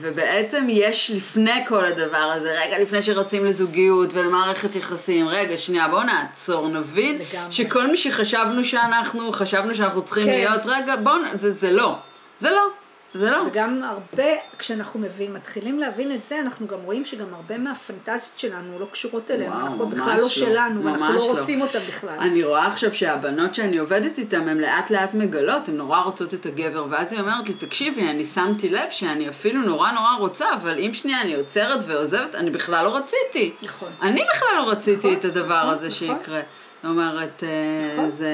ובעצם 0.00 0.66
יש 0.70 1.10
לפני 1.14 1.66
כל 1.66 1.84
הדבר 1.84 2.32
הזה, 2.36 2.52
רגע 2.60 2.78
לפני 2.78 3.02
שרצים 3.02 3.46
לזוגיות 3.46 4.14
ולמערכת 4.14 4.76
יחסים, 4.76 5.28
רגע 5.28 5.56
שנייה 5.56 5.88
בואו 5.88 6.02
נעצור, 6.02 6.68
נבין 6.68 7.14
לגמרי. 7.14 7.52
שכל 7.52 7.86
מי 7.86 7.96
שחשבנו 7.96 8.64
שאנחנו, 8.64 9.32
חשבנו 9.32 9.74
שאנחנו 9.74 10.02
צריכים 10.02 10.26
כן. 10.26 10.32
להיות, 10.32 10.66
רגע 10.66 10.96
בואו, 10.96 11.16
זה, 11.34 11.52
זה 11.52 11.70
לא, 11.70 11.94
זה 12.40 12.50
לא, 12.50 12.68
זה 13.14 13.30
לא. 13.30 13.42
וגם 13.46 13.82
הרבה, 13.84 14.24
כשאנחנו 14.58 15.00
מבין, 15.00 15.32
מתחילים 15.32 15.78
להבין 15.78 16.14
את 16.14 16.24
זה, 16.24 16.40
אנחנו 16.40 16.66
גם 16.66 16.78
רואים 16.84 17.04
שגם 17.04 17.34
הרבה 17.34 17.58
מהפנטזיות 17.58 18.38
שלנו 18.38 18.78
לא 18.78 18.86
קשורות 18.92 19.30
אלינו, 19.30 19.52
וואו, 19.52 19.66
אנחנו 19.66 19.86
בכלל 19.88 20.16
לא 20.16 20.22
לא, 20.22 20.28
שלנו, 20.28 20.84
ואנחנו 20.84 21.04
ממש 21.04 21.22
לא 21.22 21.34
לא. 21.34 21.38
רוצים 21.38 21.62
אותם 21.62 21.78
בכלל. 21.88 22.18
אני 22.18 22.44
רואה 22.44 22.66
עכשיו 22.66 22.94
שהבנות 22.94 23.54
שאני 23.54 23.78
עובדת 23.78 24.18
איתן, 24.18 24.48
הן 24.48 24.58
לאט 24.58 24.90
לאט 24.90 25.14
מגלות, 25.14 25.68
הן 25.68 25.76
נורא 25.76 26.00
רוצות 26.00 26.34
את 26.34 26.46
הגבר, 26.46 26.86
ואז 26.90 27.12
היא 27.12 27.20
אומרת 27.20 27.48
לי, 27.48 27.54
תקשיבי, 27.54 28.02
אני 28.02 28.24
שמתי 28.24 28.68
לב 28.68 28.90
שאני 28.90 29.28
אפילו 29.28 29.62
נורא 29.62 29.90
נורא 29.90 30.16
רוצה, 30.18 30.54
אבל 30.54 30.78
אם 30.78 30.94
שנייה 30.94 31.20
אני 31.22 31.34
עוצרת 31.34 31.80
ועוזבת, 31.86 32.34
אני 32.34 32.50
בכלל 32.50 32.84
לא 32.84 32.96
רציתי. 32.96 33.54
נכון. 33.62 33.92
אני 34.02 34.24
בכלל 34.34 34.56
לא 34.56 34.70
רציתי 34.70 34.98
נכון, 34.98 35.12
את 35.12 35.24
הדבר 35.24 35.62
נכון, 35.64 35.74
הזה 35.74 35.86
נכון. 35.86 36.18
שיקרה. 36.18 36.40
זאת 36.82 36.90
אומרת, 36.90 37.44
אה, 37.44 37.92
נכון. 37.92 38.10
זה... 38.10 38.30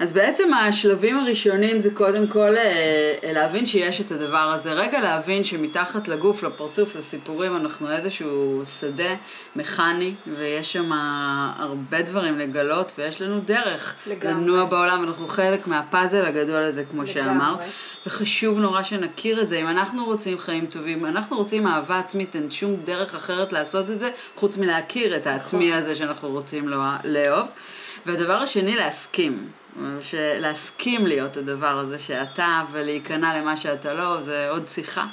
אז 0.00 0.12
בעצם 0.12 0.54
השלבים 0.54 1.18
הראשונים 1.18 1.78
זה 1.80 1.90
קודם 1.94 2.26
כל 2.26 2.56
אה, 2.56 3.32
להבין 3.32 3.66
שיש 3.66 4.00
את 4.00 4.10
הדבר 4.12 4.52
הזה. 4.54 4.72
רגע 4.72 5.00
להבין 5.00 5.44
שמתחת 5.44 6.08
לגוף, 6.08 6.42
לפרצוף, 6.42 6.96
לסיפורים, 6.96 7.56
אנחנו 7.56 7.90
איזשהו 7.90 8.62
שדה 8.80 9.14
מכני, 9.56 10.14
ויש 10.38 10.72
שם 10.72 10.90
הרבה 11.58 12.02
דברים 12.02 12.38
לגלות, 12.38 12.92
ויש 12.98 13.22
לנו 13.22 13.40
דרך 13.40 13.94
לגמרי. 14.06 14.34
לנוע 14.34 14.64
בעולם, 14.64 15.04
אנחנו 15.04 15.28
חלק 15.28 15.66
מהפאזל 15.66 16.24
הגדול 16.24 16.64
הזה, 16.64 16.84
כמו 16.90 17.02
לגמרי. 17.02 17.14
שאמרת. 17.14 17.58
וחשוב 18.06 18.58
נורא 18.58 18.82
שנכיר 18.82 19.40
את 19.42 19.48
זה. 19.48 19.56
אם 19.56 19.68
אנחנו 19.68 20.04
רוצים 20.04 20.38
חיים 20.38 20.66
טובים, 20.66 21.06
אנחנו 21.06 21.36
רוצים 21.36 21.66
אהבה 21.66 21.98
עצמית, 21.98 22.36
אין 22.36 22.50
שום 22.50 22.76
דרך 22.84 23.14
אחרת 23.14 23.52
לעשות 23.52 23.90
את 23.90 24.00
זה, 24.00 24.10
חוץ 24.34 24.58
מלהכיר 24.58 25.16
את 25.16 25.26
העצמי 25.26 25.74
הזה 25.74 25.94
שאנחנו 25.94 26.28
רוצים 26.28 26.68
לא- 26.68 26.78
לאהוב. 27.04 27.46
והדבר 28.06 28.34
השני, 28.34 28.76
להסכים. 28.76 29.46
להסכים 30.40 31.06
להיות 31.06 31.36
הדבר 31.36 31.78
הזה 31.78 31.98
שאתה, 31.98 32.62
ולהיכנע 32.72 33.40
למה 33.40 33.56
שאתה 33.56 33.94
לא, 33.94 34.20
זה 34.20 34.50
עוד 34.50 34.68
שיחה. 34.68 35.06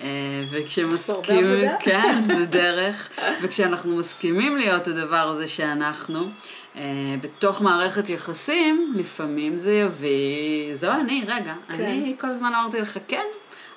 אה, 0.00 0.08
וכשמסכימים. 0.50 1.70
כן, 1.80 2.22
זה 2.26 2.44
דרך, 2.44 3.08
וכשאנחנו 3.42 3.96
מסכימים 3.96 4.56
להיות 4.56 4.88
הדבר 4.88 5.16
הזה 5.28 5.48
שאנחנו, 5.48 6.28
אה, 6.76 6.82
בתוך 7.20 7.62
מערכת 7.62 8.08
יחסים, 8.08 8.92
לפעמים 8.96 9.58
זה 9.58 9.72
יביא, 9.72 10.74
זו 10.74 10.92
אני, 10.92 11.24
רגע, 11.26 11.54
כן. 11.68 11.74
אני 11.74 12.14
כל 12.20 12.30
הזמן 12.30 12.54
אמרתי 12.54 12.80
לך 12.80 12.98
כן, 13.08 13.26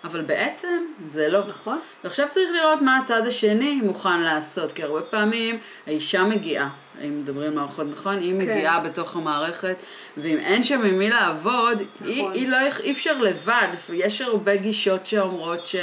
אבל 0.03 0.21
בעצם 0.21 0.83
זה 1.05 1.29
לא. 1.29 1.39
נכון? 1.47 1.79
ועכשיו 2.03 2.27
צריך 2.31 2.49
לראות 2.53 2.81
מה 2.81 2.97
הצד 2.97 3.27
השני 3.27 3.81
מוכן 3.81 4.21
לעשות, 4.21 4.71
כי 4.71 4.83
הרבה 4.83 5.01
פעמים 5.01 5.57
האישה 5.87 6.23
מגיעה, 6.23 6.69
אם 7.03 7.19
מדברים 7.19 7.47
על 7.49 7.55
מערכות 7.55 7.87
נכון, 7.91 8.17
היא 8.17 8.31
כן. 8.31 8.37
מגיעה 8.37 8.79
בתוך 8.79 9.15
המערכת, 9.15 9.83
ואם 10.17 10.37
אין 10.37 10.63
שם 10.63 10.83
עם 10.83 10.97
מי 10.99 11.09
לעבוד, 11.09 11.81
היא, 12.05 12.21
נכון. 12.21 12.33
היא 12.33 12.47
לא, 12.49 12.57
יכ- 12.57 12.79
אי 12.81 12.91
אפשר 12.91 13.17
לבד, 13.17 13.67
יש 13.93 14.21
הרבה 14.21 14.55
גישות 14.55 15.05
שאומרות 15.05 15.65
ש... 15.65 15.75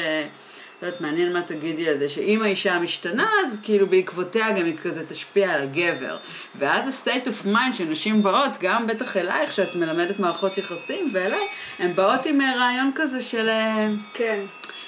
לא 0.82 0.86
יודעת, 0.86 1.00
מעניין 1.00 1.32
מה 1.32 1.42
תגידי 1.42 1.88
על 1.88 1.98
זה, 1.98 2.08
שאם 2.08 2.42
האישה 2.42 2.78
משתנה, 2.78 3.28
אז 3.44 3.60
כאילו 3.62 3.86
בעקבותיה 3.86 4.50
גם 4.50 4.64
היא 4.64 4.76
כזה 4.82 5.06
תשפיע 5.06 5.50
על 5.50 5.62
הגבר. 5.62 6.16
ואז 6.58 6.88
ה-state 7.06 7.26
of 7.26 7.46
mind 7.46 7.72
שנשים 7.74 8.22
באות, 8.22 8.50
גם 8.60 8.86
בטח 8.86 9.16
אלייך, 9.16 9.52
שאת 9.52 9.76
מלמדת 9.76 10.18
מערכות 10.18 10.58
יחסים, 10.58 11.10
ואליי, 11.12 11.46
הן 11.78 11.92
באות 11.92 12.26
עם 12.26 12.40
אה, 12.40 12.56
רעיון 12.56 12.90
כזה 12.94 13.22
של... 13.22 13.48
אה, 13.48 13.88
כן. 14.14 14.44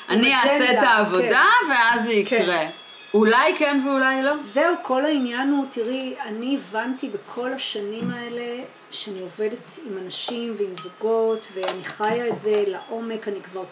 אני 0.09 0.35
אעשה 0.35 0.79
את 0.79 0.83
העבודה 0.83 1.45
ואז 1.71 2.05
זה 2.05 2.13
כן. 2.27 2.69
אולי 3.15 3.57
כן 3.57 3.81
ואולי 3.85 4.23
לא. 4.23 4.37
זהו, 4.39 4.75
כל 4.83 5.05
העניין 5.05 5.51
הוא, 5.51 5.67
תראי, 5.71 6.15
אני 6.21 6.57
הבנתי 6.57 7.09
בכל 7.09 7.53
השנים 7.53 8.11
האלה 8.11 8.65
שאני 8.91 9.21
עובדת 9.21 9.79
עם 9.87 9.99
אנשים 9.99 10.55
ועם 10.59 10.77
זוגות, 10.77 11.47
ואני 11.55 11.85
חיה 11.85 12.29
את 12.29 12.39
זה 12.39 12.65
לעומק, 12.67 13.29
אני 13.29 13.43
כבר 13.43 13.65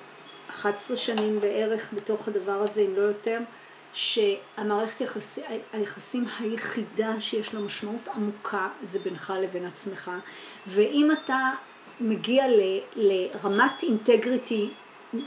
11 0.51 0.97
שנים 0.97 1.41
בערך 1.41 1.93
בתוך 1.97 2.29
הדבר 2.29 2.63
הזה, 2.63 2.81
אם 2.81 2.97
לא 2.97 3.03
יותר, 3.03 3.39
שהמערכת 3.95 5.01
יחסי, 5.01 5.41
היחסים 5.73 6.25
היחידה 6.41 7.21
שיש 7.21 7.55
לה 7.55 7.61
משמעות 7.61 8.09
עמוקה 8.15 8.69
זה 8.83 8.99
בינך 8.99 9.33
לבין 9.43 9.67
עצמך, 9.67 10.11
ואם 10.67 11.09
אתה 11.13 11.51
מגיע 12.01 12.49
ל, 12.49 12.61
לרמת 12.97 13.83
אינטגריטי 13.83 14.71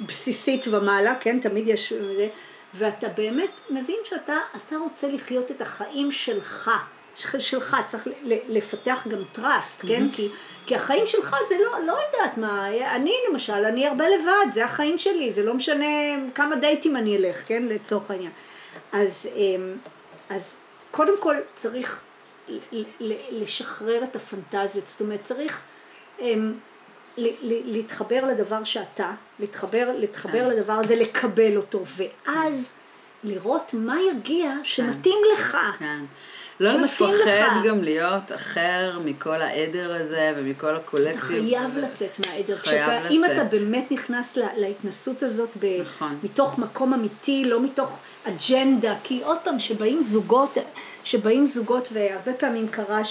בסיסית 0.07 0.67
ומעלה, 0.67 1.15
כן, 1.19 1.39
תמיד 1.39 1.67
יש, 1.67 1.93
זה, 1.93 2.27
ואתה 2.77 3.07
באמת 3.07 3.61
מבין 3.69 3.95
שאתה 4.03 4.33
אתה 4.55 4.75
רוצה 4.77 5.07
לחיות 5.07 5.51
את 5.51 5.61
החיים 5.61 6.11
שלך, 6.11 6.71
של- 7.15 7.39
שלך, 7.39 7.77
צריך 7.87 8.07
לפתח 8.23 9.07
גם 9.09 9.19
trust, 9.35 9.87
כן? 9.87 10.07
כי, 10.13 10.29
כי 10.65 10.75
החיים 10.75 11.07
שלך 11.07 11.35
זה 11.49 11.55
לא, 11.65 11.79
לא 11.85 11.97
יודעת 12.07 12.37
מה, 12.37 12.67
אני 12.95 13.13
למשל, 13.31 13.53
אני 13.53 13.87
הרבה 13.87 14.05
לבד, 14.09 14.51
זה 14.53 14.65
החיים 14.65 14.97
שלי, 14.97 15.33
זה 15.33 15.43
לא 15.43 15.53
משנה 15.53 15.85
כמה 16.35 16.55
דייטים 16.55 16.95
אני 16.95 17.17
אלך, 17.17 17.37
כן? 17.47 17.63
לצורך 17.65 18.11
העניין. 18.11 18.31
אז, 18.91 19.29
אמ, 19.35 19.75
אז 20.29 20.57
קודם 20.91 21.13
כל 21.19 21.35
צריך 21.55 22.01
לשחרר 23.31 24.03
את 24.03 24.15
הפנטזיות, 24.15 24.89
זאת 24.89 25.01
אומרת 25.01 25.23
צריך 25.23 25.61
אמ, 26.19 26.53
להתחבר 27.43 28.25
לדבר 28.25 28.63
שאתה, 28.63 29.11
להתחבר, 29.39 29.89
להתחבר 29.99 30.31
כן. 30.51 30.57
לדבר 30.57 30.73
הזה, 30.73 30.95
לקבל 30.95 31.57
אותו, 31.57 31.81
ואז 31.97 32.71
לראות 33.23 33.71
מה 33.73 33.95
יגיע 34.11 34.51
שמתאים 34.63 35.17
לך. 35.33 35.57
כן. 35.79 35.99
לא 36.59 36.73
לפחד 36.73 37.05
לך. 37.27 37.65
גם 37.67 37.83
להיות 37.83 38.31
אחר 38.35 38.99
מכל 39.05 39.41
העדר 39.41 39.93
הזה 40.01 40.33
ומכל 40.37 40.67
אתה 40.67 40.75
הקולקטיב. 40.75 41.19
חייב 41.21 41.71
ו- 41.73 41.79
לצאת 41.81 42.27
מהעדר. 42.27 42.55
חייב 42.55 42.85
כשאתה, 42.87 43.07
אם 43.09 43.21
לצאת. 43.25 43.31
אתה 43.37 43.43
באמת 43.43 43.91
נכנס 43.91 44.37
לה- 44.37 44.57
להתנסות 44.57 45.23
הזאת 45.23 45.49
ב, 45.59 45.81
נכון. 45.81 46.17
מתוך 46.23 46.57
מקום 46.59 46.93
אמיתי, 46.93 47.43
לא 47.45 47.59
מתוך 47.63 47.99
אג'נדה, 48.23 48.95
כי 49.03 49.21
עוד 49.23 49.37
פעם, 49.43 49.59
שבאים 49.59 50.03
זוגות, 50.03 50.57
שבאים 51.03 51.47
זוגות, 51.47 51.87
והרבה 51.93 52.33
פעמים 52.33 52.67
קרה 52.67 53.01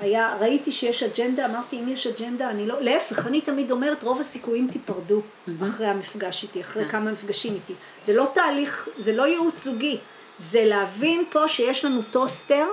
שהיה, 0.00 0.36
ראיתי 0.40 0.72
שיש 0.72 1.02
אג'נדה, 1.02 1.46
אמרתי 1.46 1.80
אם 1.80 1.88
יש 1.88 2.06
אג'נדה, 2.06 2.50
אני 2.50 2.66
לא, 2.66 2.80
להפך, 2.80 3.26
אני 3.26 3.40
תמיד 3.40 3.70
אומרת, 3.70 4.02
רוב 4.02 4.20
הסיכויים 4.20 4.68
תיפרדו 4.72 5.20
אחרי 5.62 5.86
המפגש 5.86 6.42
איתי, 6.42 6.60
אחרי 6.60 6.84
כן. 6.84 6.90
כמה 6.90 7.12
מפגשים 7.12 7.54
איתי. 7.54 7.74
זה 8.04 8.12
לא 8.12 8.30
תהליך, 8.34 8.88
זה 8.98 9.12
לא 9.12 9.26
ייעוץ 9.26 9.64
זוגי, 9.64 9.98
זה 10.38 10.64
להבין 10.64 11.24
פה 11.32 11.48
שיש 11.48 11.84
לנו 11.84 12.02
טוסטר, 12.10 12.66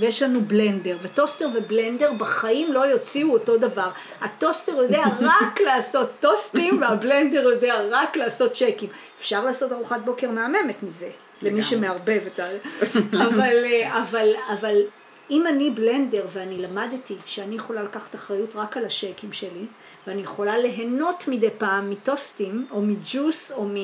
ויש 0.00 0.22
לנו 0.22 0.40
בלנדר, 0.40 0.96
וטוסטר 1.02 1.48
ובלנדר 1.54 2.12
בחיים 2.12 2.72
לא 2.72 2.80
יוציאו 2.80 3.32
אותו 3.32 3.56
דבר. 3.56 3.90
הטוסטר 4.20 4.72
יודע 4.72 5.02
רק 5.42 5.60
לעשות 5.60 6.10
טוסטים, 6.20 6.82
והבלנדר 6.82 7.42
יודע 7.42 7.74
רק 7.90 8.16
לעשות 8.16 8.52
שייקים. 8.52 8.88
אפשר 9.18 9.44
לעשות 9.44 9.72
ארוחת 9.72 10.00
בוקר 10.04 10.30
מהממת 10.30 10.82
מזה, 10.82 11.10
למי. 11.42 11.62
שמערבב 11.62 12.20
את 12.26 12.40
ה... 12.40 12.44
אבל, 13.12 13.64
אה, 13.64 14.00
אבל, 14.02 14.28
אבל 14.52 14.80
אם 15.30 15.46
אני 15.46 15.70
בלנדר 15.70 16.26
ואני 16.32 16.58
למדתי 16.58 17.16
שאני 17.26 17.54
יכולה 17.54 17.82
לקחת 17.82 18.14
אחריות 18.14 18.56
רק 18.56 18.76
על 18.76 18.84
השייקים 18.84 19.32
שלי, 19.32 19.66
ואני 20.06 20.22
יכולה 20.22 20.58
ליהנות 20.58 21.24
מדי 21.28 21.50
פעם 21.58 21.90
מטוסטים, 21.90 22.66
או 22.70 22.82
מג'וס, 22.82 23.52
או 23.52 23.64
מ... 23.64 23.74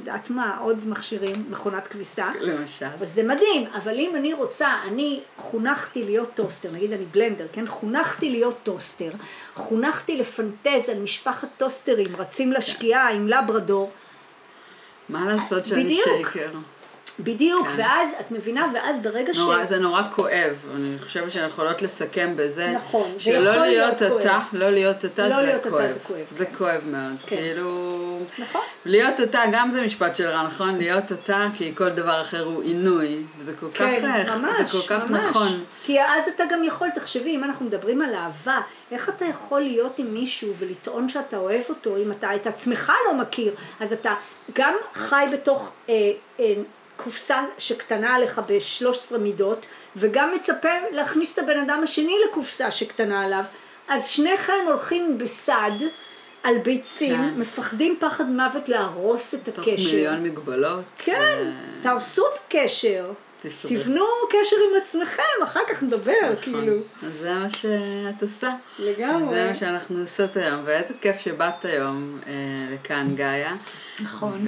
יודעת 0.00 0.30
מה, 0.30 0.58
עוד 0.58 0.88
מכשירים, 0.88 1.44
מכונת 1.50 1.86
כביסה, 1.86 2.32
למשל. 2.40 2.86
אז 3.00 3.14
זה 3.14 3.22
מדהים, 3.22 3.66
אבל 3.74 3.98
אם 3.98 4.16
אני 4.16 4.32
רוצה, 4.32 4.68
אני 4.88 5.20
חונכתי 5.36 6.02
להיות 6.02 6.30
טוסטר, 6.34 6.70
נגיד 6.70 6.92
אני 6.92 7.04
בלנדר, 7.04 7.46
כן? 7.52 7.66
חונכתי 7.66 8.30
להיות 8.30 8.56
טוסטר, 8.62 9.10
חונכתי 9.54 10.16
לפנטז 10.16 10.88
על 10.88 10.98
משפחת 10.98 11.48
טוסטרים 11.56 12.16
רצים 12.16 12.52
לשקיעה 12.52 13.10
עם 13.10 13.28
לברדור, 13.28 13.90
מה 15.08 15.34
לעשות 15.34 15.66
שאני 15.66 15.84
בדיוק. 15.84 16.04
שייקר? 16.04 16.50
בדיוק, 17.20 17.68
כן. 17.68 17.74
ואז, 17.76 18.08
את 18.20 18.30
מבינה, 18.30 18.66
ואז 18.74 18.96
ברגע 19.02 19.34
ש... 19.34 19.38
נורא, 19.38 19.64
זה 19.64 19.78
נורא 19.78 20.02
כואב, 20.14 20.56
אני 20.76 20.98
חושבת 21.04 21.32
שאנחנו 21.32 21.48
יכולות 21.48 21.82
לסכם 21.82 22.32
בזה, 22.36 22.70
נכון, 22.70 23.10
זה 23.12 23.20
שלא 23.20 23.50
יכול 23.50 23.62
להיות 23.62 24.00
להיות 24.00 24.22
אתה, 24.22 24.28
כואב. 24.28 24.42
לא 24.52 24.70
להיות 24.70 25.04
אתה 25.04 25.28
לא 25.28 25.36
זה 25.36 25.42
להיות 25.42 25.60
אתה 25.60 25.70
כואב, 25.70 25.90
זה 25.90 25.98
כואב, 26.00 26.24
זה 26.36 26.46
כן. 26.46 26.54
כואב 26.54 26.80
מאוד, 26.86 27.16
כן. 27.26 27.36
כאילו. 27.36 28.18
נכון. 28.38 28.60
להיות 28.84 29.20
אתה, 29.20 29.40
גם 29.52 29.70
זה 29.70 29.84
משפט 29.84 30.16
של 30.16 30.28
רן, 30.28 30.46
נכון? 30.46 30.78
להיות 30.78 31.12
אתה, 31.12 31.44
כי 31.56 31.74
כל 31.76 31.90
דבר 31.90 32.20
אחר 32.20 32.44
הוא 32.44 32.62
עינוי. 32.62 33.22
וזה 33.38 33.52
כל 33.60 33.70
כך, 33.70 33.78
כן, 33.78 34.24
ממש, 34.28 34.70
זה 34.70 34.78
כל 34.78 34.88
כך 34.88 35.10
ממש. 35.10 35.24
נכון. 35.24 35.64
כי 35.84 36.02
אז 36.02 36.28
אתה 36.34 36.44
גם 36.50 36.64
יכול, 36.64 36.88
תחשבי, 36.94 37.36
אם 37.36 37.44
אנחנו 37.44 37.66
מדברים 37.66 38.02
על 38.02 38.14
אהבה, 38.14 38.60
איך 38.92 39.08
אתה 39.08 39.24
יכול 39.24 39.60
להיות 39.60 39.98
עם 39.98 40.14
מישהו 40.14 40.54
ולטעון 40.58 41.08
שאתה 41.08 41.36
אוהב 41.36 41.62
אותו, 41.68 41.96
אם 41.96 42.12
אתה 42.12 42.34
את 42.34 42.46
עצמך 42.46 42.92
לא 43.06 43.14
מכיר, 43.14 43.54
אז 43.80 43.92
אתה 43.92 44.14
גם 44.52 44.74
חי 44.94 45.24
בתוך 45.32 45.72
אה, 45.88 45.94
אה, 46.40 46.54
קופסה 46.96 47.44
שקטנה 47.58 48.14
עליך 48.14 48.40
ב-13 48.46 49.18
מידות, 49.18 49.66
וגם 49.96 50.32
מצפה 50.34 50.68
להכניס 50.90 51.34
את 51.34 51.38
הבן 51.38 51.58
אדם 51.58 51.80
השני 51.82 52.16
לקופסה 52.28 52.70
שקטנה 52.70 53.24
עליו, 53.24 53.44
אז 53.88 54.08
שניכם 54.08 54.52
הולכים 54.66 55.18
בסד. 55.18 55.70
על 56.44 56.58
ביצים, 56.58 57.16
כן. 57.16 57.40
מפחדים 57.40 57.96
פחד 58.00 58.28
מוות 58.28 58.68
להרוס 58.68 59.34
את 59.34 59.48
תוך 59.48 59.68
הקשר. 59.68 59.94
מיליון 59.94 60.22
מגבלות. 60.22 60.84
כן, 60.98 61.14
אה, 61.14 61.52
תהרסו 61.82 62.22
את 62.32 62.38
הקשר. 62.46 63.10
תבנו 63.62 64.04
קשר 64.30 64.56
עם 64.70 64.82
עצמכם, 64.82 65.42
אחר 65.42 65.60
כך 65.68 65.82
נדבר, 65.82 66.12
נכון. 66.22 66.36
כאילו. 66.42 66.76
אז 67.02 67.12
זה 67.12 67.34
מה 67.34 67.48
שאת 67.48 68.22
עושה. 68.22 68.54
לגמרי. 68.78 69.34
זה 69.34 69.46
מה 69.48 69.54
שאנחנו 69.54 70.00
עושות 70.00 70.36
היום, 70.36 70.60
ואיזה 70.64 70.94
כיף 71.00 71.18
שבאת 71.18 71.64
היום 71.64 72.18
אה, 72.26 72.32
לכאן, 72.74 73.14
גאיה. 73.14 73.54
נכון. 74.02 74.46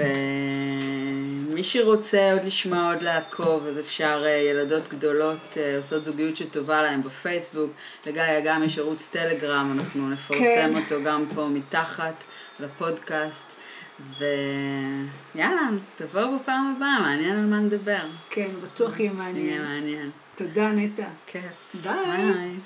ומי 1.48 1.62
שרוצה 1.64 2.32
עוד 2.32 2.44
לשמוע, 2.44 2.92
עוד 2.92 3.02
לעקוב, 3.02 3.66
אז 3.66 3.78
אפשר 3.78 4.22
אה, 4.26 4.30
ילדות 4.30 4.88
גדולות 4.88 5.56
אה, 5.56 5.76
עושות 5.76 6.04
זוגיות 6.04 6.36
שטובה 6.36 6.82
להם 6.82 7.02
בפייסבוק. 7.02 7.70
לגאיה 8.06 8.40
גם 8.40 8.62
יש 8.62 8.78
ערוץ 8.78 9.08
טלגרם, 9.08 9.78
אנחנו 9.78 10.10
נפרסם 10.10 10.42
כן. 10.44 10.76
אותו 10.76 11.04
גם 11.04 11.24
פה 11.34 11.46
מתחת 11.48 12.24
לפודקאסט. 12.60 13.56
ויאללה, 13.98 15.68
תבואו 15.94 16.38
בפעם 16.38 16.74
הבאה, 16.76 17.00
מעניין 17.00 17.38
על 17.38 17.46
מה 17.46 17.60
נדבר. 17.60 18.06
כן, 18.30 18.50
בטוח 18.62 19.00
יהיה 19.00 19.10
יהיה 19.10 19.18
מעניין. 19.18 19.62
מעניין. 19.62 20.10
תודה 20.34 20.72
נטע. 20.72 21.08
כיף. 21.26 21.74
ביי. 21.74 22.06
ביי. 22.06 22.60